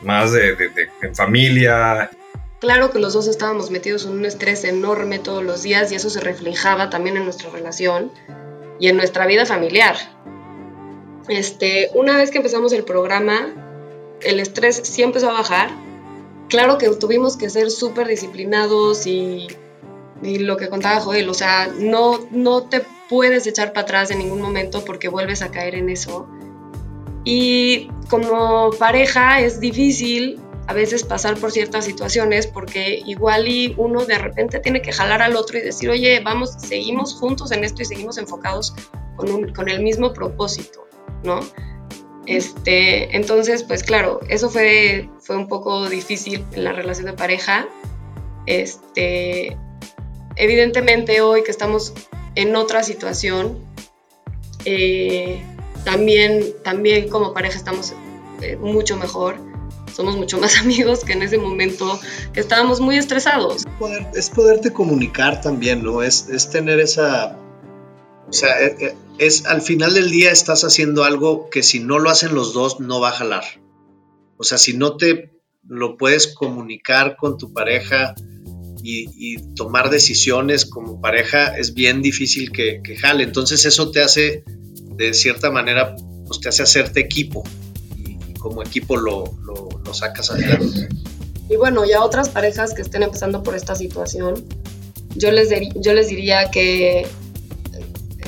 más 0.02 0.32
de, 0.32 0.54
de, 0.54 0.68
de 0.68 0.88
en 1.02 1.14
familia. 1.14 2.10
Claro 2.60 2.90
que 2.90 2.98
los 2.98 3.14
dos 3.14 3.26
estábamos 3.26 3.70
metidos 3.70 4.04
en 4.04 4.12
un 4.12 4.24
estrés 4.24 4.64
enorme 4.64 5.18
todos 5.18 5.42
los 5.42 5.62
días 5.62 5.90
y 5.92 5.94
eso 5.94 6.10
se 6.10 6.20
reflejaba 6.20 6.90
también 6.90 7.16
en 7.16 7.24
nuestra 7.24 7.50
relación 7.50 8.12
y 8.78 8.88
en 8.88 8.96
nuestra 8.96 9.26
vida 9.26 9.46
familiar. 9.46 9.96
Este, 11.28 11.90
una 11.94 12.16
vez 12.16 12.30
que 12.30 12.38
empezamos 12.38 12.72
el 12.72 12.84
programa, 12.84 13.48
el 14.22 14.40
estrés 14.40 14.80
sí 14.82 15.02
empezó 15.02 15.30
a 15.30 15.34
bajar. 15.34 15.70
Claro 16.48 16.78
que 16.78 16.88
tuvimos 16.90 17.36
que 17.36 17.50
ser 17.50 17.70
súper 17.70 18.06
disciplinados 18.08 19.06
y, 19.06 19.48
lo 20.22 20.56
que 20.56 20.68
contaba 20.68 21.00
Joel, 21.00 21.28
o 21.28 21.34
sea, 21.34 21.70
no, 21.78 22.26
no 22.30 22.64
te 22.64 22.82
puedes 23.08 23.46
echar 23.46 23.72
para 23.72 23.82
atrás 23.82 24.10
en 24.10 24.18
ningún 24.18 24.40
momento 24.40 24.84
porque 24.84 25.08
vuelves 25.08 25.42
a 25.42 25.50
caer 25.50 25.74
en 25.74 25.90
eso. 25.90 26.28
Y 27.24 27.88
como 28.08 28.70
pareja 28.78 29.40
es 29.40 29.60
difícil 29.60 30.40
a 30.66 30.74
veces 30.74 31.04
pasar 31.04 31.38
por 31.38 31.50
ciertas 31.50 31.84
situaciones 31.84 32.46
porque 32.46 33.02
igual 33.06 33.48
y 33.48 33.74
uno 33.78 34.04
de 34.04 34.18
repente 34.18 34.58
tiene 34.60 34.82
que 34.82 34.92
jalar 34.92 35.22
al 35.22 35.36
otro 35.36 35.58
y 35.58 35.62
decir, 35.62 35.88
oye, 35.88 36.20
vamos, 36.20 36.54
seguimos 36.58 37.14
juntos 37.14 37.52
en 37.52 37.64
esto 37.64 37.82
y 37.82 37.84
seguimos 37.84 38.18
enfocados 38.18 38.74
con, 39.16 39.52
con 39.52 39.68
el 39.68 39.82
mismo 39.82 40.12
propósito. 40.12 40.88
¿no? 41.22 41.40
Este, 42.28 43.16
entonces, 43.16 43.62
pues 43.62 43.82
claro, 43.82 44.20
eso 44.28 44.50
fue, 44.50 45.08
fue 45.22 45.34
un 45.34 45.48
poco 45.48 45.88
difícil 45.88 46.44
en 46.52 46.62
la 46.62 46.72
relación 46.72 47.06
de 47.06 47.14
pareja. 47.14 47.66
Este, 48.44 49.56
evidentemente 50.36 51.22
hoy 51.22 51.42
que 51.42 51.50
estamos 51.50 51.94
en 52.34 52.54
otra 52.54 52.82
situación, 52.82 53.58
eh, 54.66 55.42
también, 55.84 56.44
también 56.62 57.08
como 57.08 57.32
pareja 57.32 57.56
estamos 57.56 57.94
eh, 58.42 58.56
mucho 58.56 58.98
mejor, 58.98 59.36
somos 59.96 60.14
mucho 60.18 60.38
más 60.38 60.58
amigos 60.60 61.04
que 61.04 61.14
en 61.14 61.22
ese 61.22 61.38
momento 61.38 61.98
que 62.34 62.40
estábamos 62.40 62.78
muy 62.78 62.98
estresados. 62.98 63.64
Es, 64.14 64.28
poderte 64.28 64.70
comunicar 64.70 65.40
también, 65.40 65.82
¿no? 65.82 66.02
Es, 66.02 66.28
es 66.28 66.50
tener 66.50 66.78
esa 66.78 67.38
o 68.28 68.32
sea, 68.32 68.60
eh, 68.60 68.76
eh, 68.80 68.94
es, 69.18 69.46
al 69.46 69.62
final 69.62 69.94
del 69.94 70.10
día 70.10 70.30
estás 70.30 70.62
haciendo 70.64 71.04
algo 71.04 71.50
que 71.50 71.62
si 71.62 71.80
no 71.80 71.98
lo 71.98 72.10
hacen 72.10 72.34
los 72.34 72.52
dos 72.52 72.80
no 72.80 73.00
va 73.00 73.10
a 73.10 73.12
jalar. 73.12 73.44
O 74.36 74.44
sea, 74.44 74.58
si 74.58 74.76
no 74.76 74.96
te 74.96 75.32
lo 75.66 75.96
puedes 75.96 76.28
comunicar 76.28 77.16
con 77.16 77.36
tu 77.36 77.52
pareja 77.52 78.14
y, 78.82 79.36
tomar 79.54 79.90
decisiones 79.90 80.64
como 80.64 81.00
pareja, 81.00 81.58
es 81.58 81.74
bien 81.74 82.00
difícil 82.00 82.52
que, 82.52 82.80
jale. 82.98 83.24
Entonces 83.24 83.64
eso 83.66 83.90
te 83.90 84.00
hace, 84.00 84.44
de 84.96 85.12
cierta 85.12 85.50
manera, 85.50 85.94
pues 86.26 86.40
te 86.40 86.48
hace 86.48 86.62
hacerte 86.62 87.00
equipo. 87.00 87.42
como 88.38 88.62
equipo 88.62 88.96
lo, 88.96 89.24
lo, 89.42 89.92
sacas 89.92 90.30
adelante. 90.30 90.88
Y 91.50 91.56
bueno, 91.56 91.84
ya 91.84 92.04
otras 92.04 92.28
parejas 92.28 92.72
que 92.72 92.82
estén 92.82 93.02
empezando 93.02 93.42
por 93.42 93.56
esta 93.56 93.74
situación, 93.74 94.44
yo 95.16 95.32
les, 95.32 95.48
yo 95.76 95.92
les 95.94 96.08
diría 96.08 96.50
que 96.50 97.06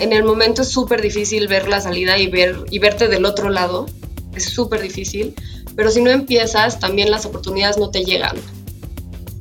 en 0.01 0.13
el 0.13 0.25
momento 0.25 0.63
es 0.63 0.69
súper 0.69 1.01
difícil 1.01 1.47
ver 1.47 1.69
la 1.69 1.81
salida 1.81 2.19
y, 2.19 2.27
ver, 2.29 2.65
y 2.71 2.79
verte 2.79 3.09
del 3.09 3.25
otro 3.25 3.51
lado, 3.51 3.87
es 4.35 4.45
súper 4.45 4.81
difícil, 4.81 5.35
pero 5.77 5.91
si 5.91 6.01
no 6.01 6.11
empiezas, 6.11 6.81
también 6.81 7.11
las 7.11 7.27
oportunidades 7.27 7.79
no 7.79 7.91
te 7.91 8.05
llegan. 8.05 8.37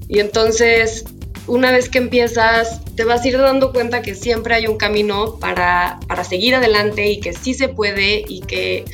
Y 0.08 0.19
entonces, 0.19 1.06
una 1.48 1.72
vez 1.72 1.89
que 1.89 2.00
empiezas, 2.00 2.82
te 2.95 3.04
vas 3.04 3.24
a 3.24 3.28
ir 3.28 3.38
dando 3.38 3.72
cuenta 3.72 4.02
que 4.02 4.15
siempre 4.15 4.56
hay 4.56 4.67
un 4.67 4.78
camino 4.78 5.38
para, 5.39 6.00
para 6.08 6.24
seguir 6.24 6.56
adelante 6.56 7.10
y 7.10 7.19
que 7.19 7.34
sí 7.34 7.54
se 7.54 7.69
puede 7.69 8.24
y 8.28 8.41
que 8.41 8.86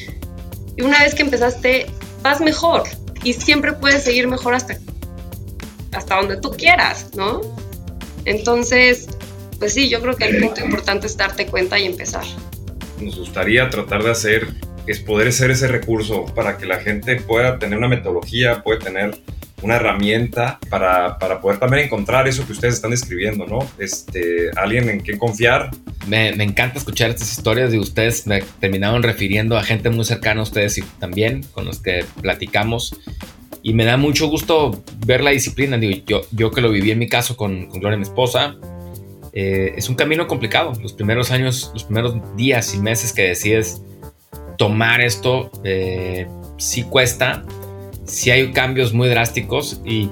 y 0.78 0.82
una 0.82 1.00
vez 1.00 1.16
que 1.16 1.24
empezaste, 1.24 1.86
vas 2.22 2.42
mejor 2.42 2.84
y 3.24 3.34
siempre 3.34 3.74
puedes 3.74 4.04
seguir 4.04 4.28
mejor 4.28 4.54
hasta, 4.54 4.78
hasta 5.94 6.18
donde 6.18 6.38
tú 6.38 6.52
quieras, 6.52 7.08
¿no? 7.16 7.42
Entonces, 8.26 9.08
pues 9.60 9.74
sí, 9.74 9.90
yo 9.90 10.02
creo 10.02 10.16
que 10.16 10.26
el 10.26 10.42
punto 10.42 10.62
importante 10.62 11.08
es 11.08 11.18
darte 11.18 11.46
cuenta 11.46 11.80
y 11.80 11.86
empezar. 11.86 12.24
Nos 13.02 13.18
gustaría 13.18 13.70
tratar 13.70 14.04
de 14.04 14.12
hacer, 14.12 14.48
es 14.88 15.00
poder 15.00 15.32
ser 15.34 15.52
ese 15.52 15.68
recurso 15.68 16.26
para 16.34 16.58
que 16.58 16.66
la 16.66 16.78
gente 16.78 17.18
pueda 17.18 17.60
tener 17.60 17.78
una 17.78 17.88
metodología, 17.88 18.64
puede 18.64 18.80
tener 18.80 19.20
una 19.62 19.78
herramienta 19.78 20.60
para, 20.70 21.18
para, 21.18 21.42
poder 21.42 21.60
también 21.60 21.86
encontrar 21.86 22.28
eso 22.28 22.46
que 22.46 22.52
ustedes 22.52 22.76
están 22.76 22.92
describiendo, 22.92 23.46
¿no? 23.48 23.60
Este, 23.80 24.52
alguien 24.56 24.90
en 24.90 25.00
quien 25.00 25.18
confiar. 25.18 25.72
Me, 26.08 26.34
me, 26.34 26.44
encanta 26.44 26.78
escuchar 26.78 27.10
estas 27.10 27.32
historias 27.32 27.72
de 27.72 27.80
ustedes. 27.80 28.28
Me 28.28 28.44
terminaron 28.60 29.02
refiriendo 29.02 29.58
a 29.58 29.64
gente 29.64 29.90
muy 29.90 30.06
cercana 30.06 30.42
a 30.42 30.44
ustedes 30.44 30.78
y 30.78 30.82
también 31.00 31.44
con 31.52 31.66
los 31.66 31.80
que 31.80 32.06
platicamos. 32.22 32.96
Y 33.64 33.74
me 33.74 33.86
da 33.86 33.98
mucho 33.98 34.28
gusto 34.28 34.84
ver 35.06 35.24
la 35.24 35.32
disciplina. 35.32 35.78
Digo, 35.78 36.04
yo, 36.06 36.22
yo 36.32 36.52
que 36.52 36.62
lo 36.62 36.70
viví 36.70 36.92
en 36.92 37.00
mi 37.00 37.08
caso 37.08 37.36
con, 37.36 37.66
con 37.68 37.80
Gloria, 37.80 37.98
mi 37.98 38.04
esposa, 38.04 38.58
eh, 39.36 39.74
es 39.76 39.90
un 39.90 39.96
camino 39.96 40.28
complicado. 40.28 40.72
Los 40.82 40.94
primeros 40.94 41.30
años, 41.30 41.70
los 41.74 41.84
primeros 41.84 42.16
días 42.38 42.74
y 42.74 42.80
meses 42.80 43.12
que 43.12 43.24
decides 43.24 43.82
tomar 44.58 45.02
esto, 45.02 45.52
eh, 45.66 46.26
sí 46.58 46.84
cuesta 46.84 47.44
si 48.06 48.32
hay 48.32 48.52
cambios 48.54 48.94
muy 48.94 49.10
drásticos 49.10 49.82
y 49.84 50.10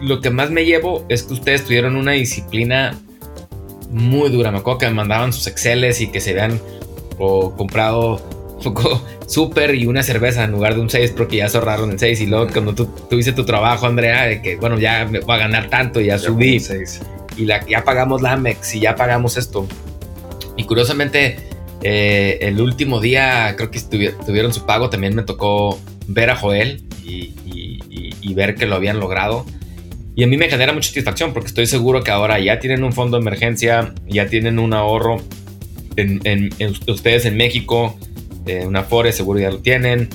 lo 0.00 0.20
que 0.20 0.30
más 0.30 0.50
me 0.50 0.64
llevo 0.64 1.04
es 1.08 1.24
que 1.24 1.34
ustedes 1.34 1.64
tuvieron 1.64 1.94
una 1.94 2.12
disciplina 2.12 2.98
muy 3.90 4.30
dura. 4.30 4.50
Me 4.50 4.58
acuerdo 4.58 4.78
que 4.78 4.86
me 4.86 4.94
mandaban 4.94 5.32
sus 5.32 5.46
Exceles 5.46 6.00
y 6.00 6.06
que 6.08 6.20
se 6.20 6.30
habían 6.30 6.58
comprado 7.18 8.20
poco 8.62 9.04
súper 9.26 9.74
y 9.74 9.86
una 9.86 10.02
cerveza 10.02 10.42
en 10.44 10.52
lugar 10.52 10.74
de 10.74 10.80
un 10.80 10.88
6 10.88 11.12
porque 11.16 11.36
ya 11.36 11.48
se 11.48 11.58
ahorraron 11.58 11.92
el 11.92 11.98
6 11.98 12.20
y 12.22 12.26
luego 12.26 12.48
cuando 12.50 12.74
tú 12.74 12.86
tuviste 13.10 13.32
tu 13.32 13.44
trabajo 13.44 13.86
Andrea 13.86 14.24
de 14.24 14.42
que 14.42 14.56
bueno 14.56 14.78
ya 14.78 15.04
me 15.04 15.20
voy 15.20 15.34
a 15.34 15.38
ganar 15.38 15.68
tanto 15.68 16.00
y 16.00 16.06
ya, 16.06 16.18
subí 16.18 16.58
y 17.36 17.46
ya 17.46 17.84
pagamos 17.84 18.22
la 18.22 18.32
Amex 18.32 18.74
y 18.74 18.80
ya 18.80 18.94
pagamos 18.94 19.36
esto 19.36 19.66
y 20.56 20.64
curiosamente 20.64 21.36
eh, 21.82 22.38
el 22.40 22.60
último 22.60 23.00
día 23.00 23.54
creo 23.56 23.70
que 23.70 23.80
tuvieron 23.80 24.52
su 24.52 24.64
pago 24.64 24.90
también 24.90 25.14
me 25.14 25.22
tocó 25.22 25.78
ver 26.06 26.30
a 26.30 26.36
Joel 26.36 26.82
y, 27.04 27.34
ver 28.34 28.56
que 28.56 28.66
lo 28.66 28.74
habían 28.74 28.98
logrado. 28.98 29.46
Y 30.16 30.24
a 30.24 30.26
mí 30.26 30.36
me 30.36 30.48
genera 30.48 30.72
mucha 30.72 30.88
satisfacción 30.88 31.32
porque 31.32 31.46
estoy 31.46 31.66
seguro 31.66 32.02
que 32.02 32.10
ahora 32.10 32.40
ya 32.40 32.58
tienen 32.58 32.82
un 32.82 32.92
fondo 32.92 33.16
de 33.16 33.20
emergencia, 33.20 33.94
ya 34.08 34.26
tienen 34.26 34.58
un 34.58 34.72
ahorro 34.74 35.22
en, 35.94 36.50
ustedes 36.88 37.26
en 37.26 37.36
México, 37.36 37.96
eh, 38.46 38.64
una 38.66 38.82
FORE 38.82 39.12
seguro 39.12 39.38
ya 39.38 39.50
lo 39.50 39.58
tienen, 39.58 40.08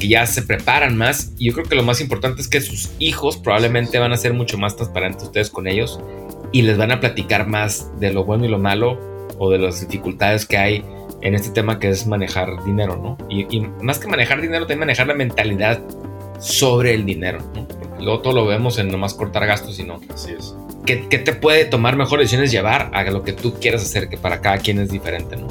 que 0.00 0.08
ya 0.08 0.26
se 0.26 0.42
preparan 0.42 0.96
más. 0.96 1.34
Y 1.38 1.46
yo 1.46 1.52
creo 1.52 1.66
que 1.66 1.76
lo 1.76 1.84
más 1.84 2.00
importante 2.00 2.42
es 2.42 2.48
que 2.48 2.60
sus 2.60 2.90
hijos 2.98 3.36
probablemente 3.36 3.96
van 4.00 4.12
a 4.12 4.16
ser 4.16 4.32
mucho 4.32 4.58
más 4.58 4.74
transparentes 4.74 5.22
ustedes 5.22 5.50
con 5.50 5.68
ellos 5.68 6.00
y 6.52 6.62
les 6.62 6.76
van 6.76 6.92
a 6.92 7.00
platicar 7.00 7.48
más 7.48 7.90
de 7.98 8.12
lo 8.12 8.24
bueno 8.24 8.44
y 8.44 8.48
lo 8.48 8.58
malo 8.58 8.98
o 9.38 9.50
de 9.50 9.58
las 9.58 9.80
dificultades 9.80 10.46
que 10.46 10.58
hay 10.58 10.84
en 11.22 11.34
este 11.34 11.50
tema 11.50 11.78
que 11.78 11.88
es 11.88 12.06
manejar 12.06 12.62
dinero, 12.64 12.96
¿no? 12.96 13.16
Y, 13.28 13.60
más 13.80 13.98
que 13.98 14.08
manejar 14.08 14.40
dinero, 14.40 14.66
también 14.66 14.80
manejar 14.80 15.06
la 15.06 15.14
mentalidad 15.14 15.80
sobre 16.38 16.94
el 16.94 17.06
dinero, 17.06 17.38
¿no? 17.54 17.66
Porque 17.66 18.02
luego 18.02 18.20
todo 18.20 18.34
lo 18.34 18.46
vemos 18.46 18.78
en 18.78 18.88
nomás 18.88 19.14
cortar 19.14 19.46
gastos 19.46 19.78
y 19.78 19.84
no. 19.84 20.00
Así 20.12 20.32
es. 20.36 20.54
¿Qué, 20.84 20.96
te 20.96 21.32
puede 21.32 21.64
tomar 21.64 21.96
mejores 21.96 22.24
decisiones 22.24 22.50
llevar 22.50 22.90
a 22.92 23.04
lo 23.04 23.22
que 23.22 23.32
tú 23.32 23.54
quieras 23.54 23.82
hacer, 23.82 24.08
que 24.08 24.18
para 24.18 24.40
cada 24.40 24.58
quien 24.58 24.80
es 24.80 24.90
diferente, 24.90 25.36
¿no? 25.36 25.46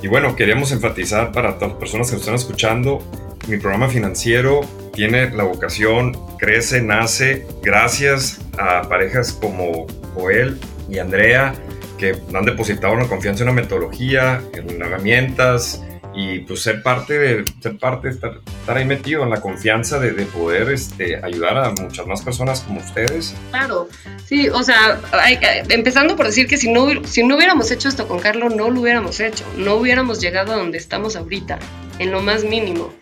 Y 0.00 0.06
bueno, 0.06 0.36
queríamos 0.36 0.70
enfatizar 0.70 1.32
para 1.32 1.56
todas 1.56 1.70
las 1.70 1.78
personas 1.78 2.08
que 2.08 2.14
nos 2.14 2.22
están 2.22 2.36
escuchando, 2.36 3.02
mi 3.48 3.56
programa 3.56 3.88
financiero 3.88 4.60
tiene 4.96 5.30
la 5.30 5.44
vocación, 5.44 6.16
crece, 6.38 6.80
nace 6.80 7.46
gracias 7.62 8.40
a 8.58 8.88
parejas 8.88 9.34
como 9.34 9.86
Joel 10.14 10.58
y 10.88 10.98
Andrea, 10.98 11.54
que 11.98 12.16
han 12.34 12.44
depositado 12.46 12.94
una 12.94 13.06
confianza 13.06 13.44
en 13.44 13.50
una 13.50 13.60
metodología, 13.60 14.40
en 14.54 14.80
herramientas 14.82 15.82
y 16.14 16.38
pues 16.40 16.62
ser 16.62 16.82
parte 16.82 17.18
de, 17.18 17.44
ser 17.60 17.76
parte, 17.76 18.08
estar, 18.08 18.40
estar 18.46 18.76
ahí 18.76 18.86
metido 18.86 19.22
en 19.22 19.28
la 19.28 19.42
confianza 19.42 19.98
de, 19.98 20.12
de, 20.12 20.24
poder 20.24 20.70
este, 20.70 21.22
ayudar 21.22 21.58
a 21.58 21.70
muchas 21.72 22.06
más 22.06 22.22
personas 22.22 22.60
como 22.60 22.80
ustedes. 22.80 23.34
Claro, 23.50 23.90
sí, 24.24 24.48
o 24.48 24.62
sea, 24.62 24.98
hay, 25.12 25.38
empezando 25.68 26.16
por 26.16 26.24
decir 26.24 26.46
que 26.46 26.56
si 26.56 26.72
no, 26.72 27.04
si 27.04 27.22
no 27.22 27.36
hubiéramos 27.36 27.70
hecho 27.70 27.90
esto 27.90 28.08
con 28.08 28.18
Carlos, 28.18 28.56
no 28.56 28.70
lo 28.70 28.80
hubiéramos 28.80 29.20
hecho, 29.20 29.44
no 29.58 29.74
hubiéramos 29.74 30.22
llegado 30.22 30.54
a 30.54 30.56
donde 30.56 30.78
estamos 30.78 31.16
ahorita, 31.16 31.58
en 31.98 32.10
lo 32.12 32.22
más 32.22 32.44
mínimo. 32.44 32.94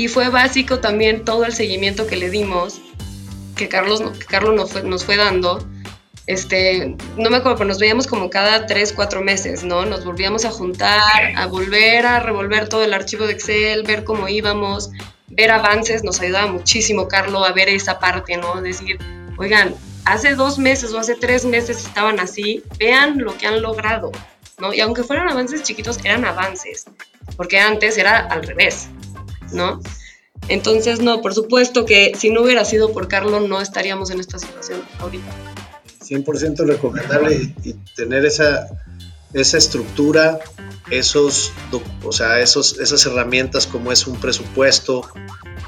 Y 0.00 0.08
fue 0.08 0.30
básico 0.30 0.78
también 0.78 1.26
todo 1.26 1.44
el 1.44 1.52
seguimiento 1.52 2.06
que 2.06 2.16
le 2.16 2.30
dimos, 2.30 2.80
que 3.54 3.68
Carlos, 3.68 4.00
que 4.18 4.24
Carlos 4.24 4.72
nos, 4.82 5.04
fue, 5.04 5.18
dando 5.18 5.62
este, 6.26 6.96
no 7.18 7.28
me 7.28 7.36
acuerdo, 7.36 7.58
pero 7.58 7.68
nos 7.68 7.78
veíamos 7.78 8.06
como 8.06 8.30
cada 8.30 8.64
tres, 8.64 8.94
cuatro 8.94 9.20
meses, 9.20 9.62
¿no? 9.62 9.84
Nos 9.84 10.06
volvíamos 10.06 10.46
a 10.46 10.52
juntar, 10.52 11.36
a 11.36 11.44
volver 11.44 12.06
a 12.06 12.18
revolver 12.18 12.66
todo 12.70 12.82
el 12.82 12.94
archivo 12.94 13.26
de 13.26 13.34
Excel, 13.34 13.82
ver 13.82 14.04
cómo 14.04 14.26
íbamos, 14.26 14.88
ver 15.26 15.50
avances, 15.50 16.02
nos 16.02 16.18
ayudaba 16.22 16.50
muchísimo, 16.50 17.06
Carlos, 17.06 17.46
a 17.46 17.52
ver 17.52 17.68
esa 17.68 17.98
parte, 17.98 18.38
¿no? 18.38 18.62
Decir, 18.62 18.98
oigan, 19.36 19.74
hace 20.06 20.34
dos 20.34 20.58
meses 20.58 20.94
o 20.94 20.98
hace 20.98 21.14
tres 21.14 21.44
meses 21.44 21.84
estaban 21.84 22.20
así, 22.20 22.64
vean 22.78 23.18
lo 23.18 23.36
que 23.36 23.46
han 23.46 23.60
logrado, 23.60 24.10
¿no? 24.56 24.72
Y 24.72 24.80
aunque 24.80 25.02
fueran 25.02 25.28
avances 25.28 25.62
chiquitos, 25.62 25.98
eran 26.04 26.24
avances, 26.24 26.86
porque 27.36 27.60
antes 27.60 27.98
era 27.98 28.20
al 28.20 28.44
revés, 28.44 28.88
¿no? 29.52 29.80
Entonces, 30.48 31.00
no, 31.00 31.20
por 31.20 31.34
supuesto 31.34 31.84
que 31.84 32.12
si 32.16 32.30
no 32.30 32.42
hubiera 32.42 32.64
sido 32.64 32.92
por 32.92 33.08
Carlos, 33.08 33.48
no 33.48 33.60
estaríamos 33.60 34.10
en 34.10 34.20
esta 34.20 34.38
situación 34.38 34.82
ahorita. 34.98 35.30
100% 36.04 36.66
recomendable 36.66 37.54
y, 37.62 37.74
tener 37.94 38.24
esa, 38.24 38.66
esa 39.32 39.58
estructura, 39.58 40.40
esos, 40.90 41.52
o 42.02 42.12
sea, 42.12 42.40
esos, 42.40 42.78
esas 42.80 43.06
herramientas 43.06 43.66
como 43.66 43.92
es 43.92 44.06
un 44.06 44.18
presupuesto, 44.18 45.08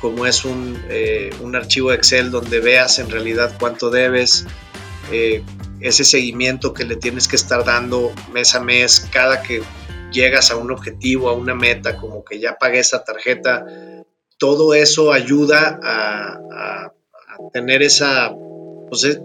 como 0.00 0.26
es 0.26 0.44
un, 0.44 0.82
eh, 0.88 1.30
un 1.40 1.54
archivo 1.54 1.92
Excel 1.92 2.32
donde 2.32 2.58
veas 2.58 2.98
en 2.98 3.08
realidad 3.08 3.54
cuánto 3.60 3.88
debes, 3.90 4.46
eh, 5.12 5.44
ese 5.80 6.04
seguimiento 6.04 6.74
que 6.74 6.84
le 6.84 6.96
tienes 6.96 7.28
que 7.28 7.36
estar 7.36 7.64
dando 7.64 8.12
mes 8.32 8.54
a 8.54 8.60
mes, 8.60 9.06
cada 9.12 9.42
que 9.42 9.62
llegas 10.12 10.50
a 10.50 10.56
un 10.56 10.70
objetivo, 10.70 11.28
a 11.28 11.34
una 11.34 11.54
meta, 11.54 11.96
como 11.96 12.24
que 12.24 12.38
ya 12.38 12.56
pagué 12.58 12.78
esa 12.78 13.04
tarjeta, 13.04 13.64
todo 14.38 14.74
eso 14.74 15.12
ayuda 15.12 15.80
a 15.82 16.92
tener 17.52 17.82
esa 17.82 18.32
pues 18.92 19.04
ir, 19.04 19.22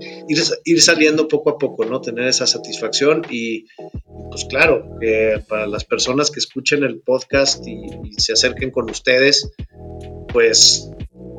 ir, 0.64 0.82
saliendo 0.82 1.28
poco 1.28 1.50
a 1.50 1.58
poco, 1.58 1.84
¿no? 1.84 2.00
Tener 2.00 2.26
esa 2.26 2.48
satisfacción 2.48 3.24
y, 3.30 3.66
pues 4.32 4.46
claro, 4.50 4.98
para 5.50 5.68
las 5.68 5.84
personas 5.84 6.32
que 6.32 6.40
escuchen 6.40 6.86
el 6.86 7.02
podcast 7.02 7.68
y, 7.68 7.90
se 8.18 8.32
acerquen 8.32 8.72
con 8.72 8.90
ustedes, 8.90 9.52
pues 10.32 10.90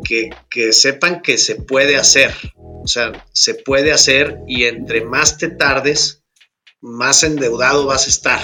que, 0.05 0.29
que, 0.51 0.75
sepan 0.75 1.23
que 1.23 1.39
se 1.39 1.55
puede 1.55 1.97
hacer, 1.97 2.33
o 2.55 2.87
sea, 2.87 3.13
se 3.33 3.55
puede 3.55 3.93
hacer 3.93 4.41
y 4.47 4.65
entre 4.65 5.03
más 5.07 5.39
te 5.39 5.49
tardes, 5.49 6.18
más 6.81 7.23
endeudado 7.23 7.87
vas 7.87 8.07
a 8.07 8.11
estar. 8.11 8.41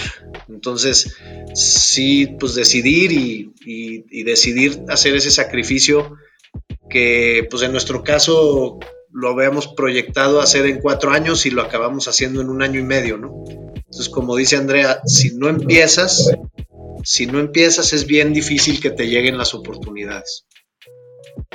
Entonces, 0.48 1.16
sí, 1.54 2.26
pues 2.38 2.54
decidir 2.54 3.12
y, 3.12 4.22
decidir 4.24 4.82
hacer 4.88 5.14
ese 5.14 5.30
sacrificio 5.30 6.16
que 6.88 7.46
pues 7.50 7.62
en 7.62 7.72
nuestro 7.72 8.02
caso 8.02 8.78
lo 9.10 9.28
habíamos 9.30 9.68
proyectado 9.68 10.40
hacer 10.40 10.66
en 10.66 10.80
cuatro 10.80 11.12
años 11.12 11.46
y 11.46 11.50
lo 11.50 11.62
acabamos 11.62 12.08
haciendo 12.08 12.40
en 12.40 12.48
un 12.48 12.62
año 12.62 12.80
y 12.80 12.84
medio, 12.84 13.16
¿no? 13.16 13.44
Entonces, 13.74 14.08
como 14.08 14.36
dice 14.36 14.56
Andrea, 14.56 15.00
si 15.06 15.34
no 15.36 15.48
empiezas, 15.48 16.30
si 17.04 17.26
no 17.26 17.38
empiezas 17.38 17.92
es 17.92 18.06
bien 18.06 18.32
difícil 18.32 18.80
que 18.80 18.90
te 18.90 19.06
lleguen 19.06 19.38
las 19.38 19.54
oportunidades. 19.54 20.46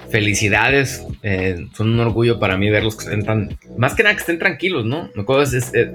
Felicidades, 0.10 1.06
eh, 1.24 1.68
son 1.74 1.94
un 1.94 2.00
orgullo 2.00 2.40
para 2.40 2.58
mí 2.58 2.70
verlos 2.70 2.96
que 2.96 3.04
estén 3.04 3.26
tan, 3.26 3.58
más 3.78 3.94
que 3.94 4.04
nada 4.04 4.16
que 4.16 4.22
estén 4.22 4.40
tranquilos, 4.40 4.86
¿no? 4.86 5.10
Me 5.16 5.22
acuerdo 5.22 5.44
ese, 5.44 5.92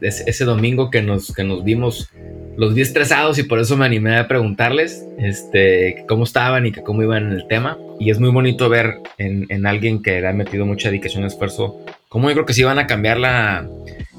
ese, 0.00 0.44
domingo 0.44 0.90
que 0.90 1.02
nos, 1.02 1.32
que 1.32 1.44
nos 1.44 1.64
vimos 1.64 2.10
los 2.56 2.74
vi 2.74 2.82
estresados 2.82 3.38
y 3.38 3.42
por 3.44 3.58
eso 3.58 3.76
me 3.76 3.86
animé 3.86 4.16
a 4.16 4.28
preguntarles 4.28 5.04
este, 5.18 6.04
cómo 6.06 6.24
estaban 6.24 6.66
y 6.66 6.72
que 6.72 6.82
cómo 6.82 7.02
iban 7.02 7.26
en 7.26 7.32
el 7.32 7.48
tema. 7.48 7.78
Y 7.98 8.10
es 8.10 8.20
muy 8.20 8.30
bonito 8.30 8.68
ver 8.68 8.98
en, 9.18 9.46
en 9.48 9.66
alguien 9.66 10.02
que 10.02 10.20
le 10.20 10.28
ha 10.28 10.32
metido 10.32 10.66
mucha 10.66 10.88
dedicación 10.88 11.24
y 11.24 11.26
esfuerzo, 11.26 11.80
cómo 12.08 12.28
yo 12.28 12.34
creo 12.34 12.46
que 12.46 12.54
sí 12.54 12.62
van 12.62 12.78
a 12.78 12.86
cambiar 12.86 13.18
la, 13.18 13.66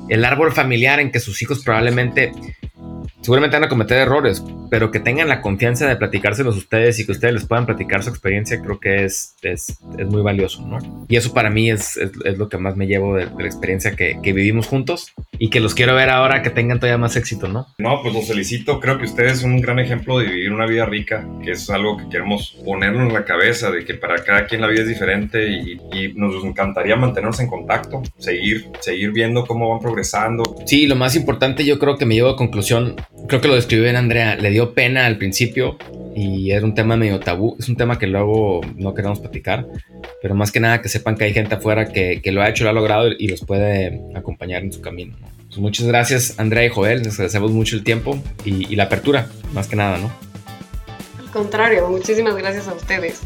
el 0.10 0.26
árbol 0.26 0.52
familiar 0.52 1.00
en 1.00 1.12
que 1.12 1.20
sus 1.20 1.42
hijos 1.42 1.64
probablemente 1.64 2.32
seguramente 3.26 3.56
van 3.56 3.64
a 3.64 3.70
cometer 3.70 3.98
errores, 3.98 4.44
pero 4.70 4.92
que 4.92 5.00
tengan 5.00 5.28
la 5.28 5.42
confianza 5.42 5.88
de 5.88 5.96
platicárselos 5.96 6.56
ustedes 6.56 7.00
y 7.00 7.08
que 7.08 7.12
ustedes 7.12 7.34
les 7.34 7.46
puedan 7.48 7.66
platicar 7.66 8.04
su 8.04 8.12
experiencia, 8.12 8.62
creo 8.62 8.80
que 8.80 9.04
es, 9.04 9.36
es, 9.42 9.80
es 9.98 10.08
muy 10.08 10.22
valioso, 10.22 10.62
¿no? 10.62 10.78
Y 11.08 11.16
eso 11.16 11.34
para 11.34 11.50
mí 11.50 11.72
es, 11.72 11.98
es, 11.98 12.38
lo 12.38 12.50
que 12.50 12.60
más 12.60 12.76
me 12.76 12.86
llevo 12.86 13.16
de, 13.16 13.26
la 13.26 13.46
experiencia 13.46 13.96
que, 13.96 14.20
que, 14.22 14.32
vivimos 14.32 14.68
juntos 14.68 15.14
y 15.40 15.50
que 15.50 15.60
los 15.60 15.74
quiero 15.74 15.96
ver 15.96 16.12
ahora 16.12 16.44
que 16.44 16.52
tengan 16.52 16.80
todavía 16.80 17.00
más 17.00 17.16
éxito, 17.16 17.48
¿no? 17.48 17.66
No, 17.80 18.04
pues 18.04 18.14
los 18.14 18.28
felicito, 18.28 18.80
creo 18.80 19.00
que 19.00 19.06
ustedes 19.06 19.40
son 19.40 19.54
un 19.54 19.62
gran 19.62 19.80
ejemplo 19.80 20.20
de 20.20 20.26
vivir 20.26 20.52
una 20.52 20.68
vida 20.68 20.86
rica, 20.86 21.28
que 21.44 21.52
es 21.52 21.68
algo 21.72 21.98
que 21.98 22.08
queremos 22.10 22.62
ponernos 22.64 23.08
en 23.08 23.14
la 23.14 23.26
cabeza, 23.26 23.72
de 23.72 23.86
que 23.86 23.96
para 23.96 24.24
cada 24.24 24.46
quien 24.46 24.62
la 24.62 24.68
vida 24.68 24.84
es 24.84 24.88
diferente 24.88 25.50
y, 25.50 25.80
y 25.94 26.14
nos 26.14 26.44
encantaría 26.44 26.96
mantenernos 26.96 27.40
en 27.40 27.48
contacto, 27.48 28.04
seguir, 28.20 28.68
seguir 28.82 29.12
viendo 29.12 29.48
cómo 29.48 29.72
van 29.72 29.80
progresando. 29.80 30.44
Sí, 30.68 30.86
lo 30.86 30.96
más 30.96 31.16
importante 31.16 31.66
yo 31.66 31.80
creo 31.80 31.98
que 31.98 32.06
me 32.06 32.14
llevo 32.14 32.30
a 32.30 32.36
conclusión 32.36 32.96
creo 33.28 33.42
que 33.42 33.48
lo 33.48 33.56
describió 33.56 33.84
bien 33.84 33.96
Andrea, 33.96 34.36
le 34.36 34.50
dio 34.50 34.74
pena 34.74 35.06
al 35.06 35.18
principio 35.18 35.78
y 36.16 36.52
era 36.52 36.66
un 36.66 36.74
tema 36.74 36.96
medio 36.96 37.20
tabú, 37.20 37.56
es 37.60 37.68
un 37.68 37.76
tema 37.76 38.00
que 38.00 38.08
luego 38.08 38.62
no 38.76 38.94
queremos 38.94 39.20
platicar, 39.20 39.68
pero 40.22 40.36
más 40.36 40.52
que 40.52 40.60
nada 40.60 40.82
que 40.82 40.90
sepan 40.90 41.16
que 41.16 41.26
hay 41.26 41.34
gente 41.34 41.56
afuera 41.56 41.88
que, 41.88 42.22
que 42.22 42.32
lo 42.32 42.42
ha 42.42 42.50
hecho, 42.50 42.64
lo 42.64 42.70
ha 42.70 42.74
logrado 42.74 43.10
y 43.12 43.28
los 43.28 43.42
puede 43.42 44.02
acompañar 44.16 44.64
en 44.64 44.72
su 44.72 44.82
camino. 44.82 45.16
Pues 45.48 45.58
muchas 45.58 45.88
gracias 45.88 46.40
Andrea 46.40 46.66
y 46.66 46.70
Joel, 46.70 47.04
les 47.04 47.14
agradecemos 47.14 47.52
mucho 47.52 47.76
el 47.76 47.84
tiempo 47.84 48.22
y, 48.44 48.72
y 48.72 48.76
la 48.76 48.84
apertura, 48.84 49.28
más 49.54 49.68
que 49.68 49.76
nada, 49.76 49.98
¿no? 49.98 50.12
Al 51.20 51.32
contrario, 51.32 51.88
muchísimas 51.90 52.36
gracias 52.36 52.68
a 52.68 52.74
ustedes. 52.74 53.22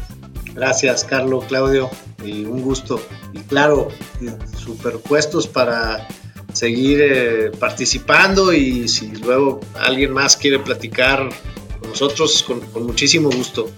Gracias, 0.54 1.04
Carlos, 1.04 1.44
Claudio, 1.44 1.90
y 2.24 2.44
un 2.44 2.62
gusto. 2.62 3.00
Y 3.32 3.38
claro, 3.38 3.88
superpuestos 4.56 5.46
para 5.46 6.06
seguir 6.52 7.00
eh, 7.02 7.50
participando 7.58 8.52
y 8.52 8.88
si 8.88 9.08
luego 9.08 9.60
alguien 9.78 10.12
más 10.12 10.36
quiere 10.36 10.58
platicar 10.58 11.28
con 11.80 11.90
nosotros, 11.90 12.42
con, 12.42 12.60
muchísimo 12.86 13.30
gusto. 13.30 13.70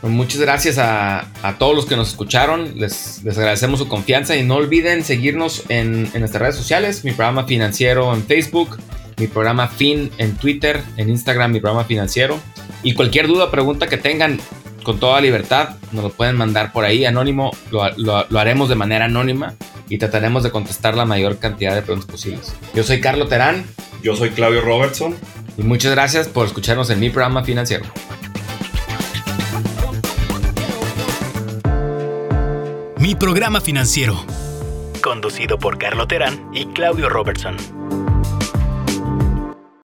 Pues 0.00 0.12
muchas 0.12 0.40
gracias 0.40 0.76
a, 0.78 1.56
todos 1.58 1.74
los 1.74 1.86
que 1.86 1.96
nos 1.96 2.10
escucharon, 2.10 2.78
les, 2.78 3.22
agradecemos 3.26 3.78
su 3.78 3.88
confianza 3.88 4.36
y 4.36 4.42
no 4.42 4.56
olviden 4.56 5.02
seguirnos 5.02 5.64
en, 5.70 6.10
en 6.12 6.20
nuestras 6.20 6.42
redes 6.42 6.56
sociales, 6.56 7.04
mi 7.04 7.12
programa 7.12 7.44
financiero 7.44 8.12
en 8.12 8.22
Facebook, 8.22 8.78
mi 9.16 9.26
programa 9.28 9.68
Fin 9.68 10.10
en 10.18 10.36
Twitter, 10.36 10.82
en 10.96 11.08
Instagram, 11.08 11.52
mi 11.52 11.60
programa 11.60 11.84
financiero. 11.84 12.38
Y 12.82 12.94
cualquier 12.94 13.28
duda 13.28 13.50
pregunta 13.50 13.86
que 13.86 13.96
tengan, 13.96 14.38
con 14.84 15.00
toda 15.00 15.20
libertad, 15.20 15.70
nos 15.90 16.04
lo 16.04 16.10
pueden 16.10 16.36
mandar 16.36 16.72
por 16.72 16.84
ahí 16.84 17.04
anónimo, 17.04 17.50
lo, 17.72 17.88
lo, 17.96 18.26
lo 18.28 18.38
haremos 18.38 18.68
de 18.68 18.76
manera 18.76 19.06
anónima 19.06 19.54
y 19.88 19.98
trataremos 19.98 20.42
de 20.42 20.50
contestar 20.50 20.96
la 20.96 21.04
mayor 21.04 21.38
cantidad 21.38 21.74
de 21.74 21.82
preguntas 21.82 22.10
posibles. 22.10 22.54
Yo 22.74 22.84
soy 22.84 23.00
Carlos 23.00 23.28
Terán. 23.28 23.64
Yo 24.02 24.14
soy 24.14 24.30
Claudio 24.30 24.60
Robertson. 24.60 25.16
Y 25.56 25.62
muchas 25.62 25.92
gracias 25.92 26.28
por 26.28 26.46
escucharnos 26.46 26.90
en 26.90 27.00
mi 27.00 27.10
programa 27.10 27.42
financiero. 27.42 27.84
Mi 32.98 33.14
programa 33.14 33.60
financiero. 33.60 34.24
Conducido 35.02 35.58
por 35.58 35.78
Carlos 35.78 36.08
Terán 36.08 36.50
y 36.54 36.66
Claudio 36.66 37.08
Robertson. 37.08 37.56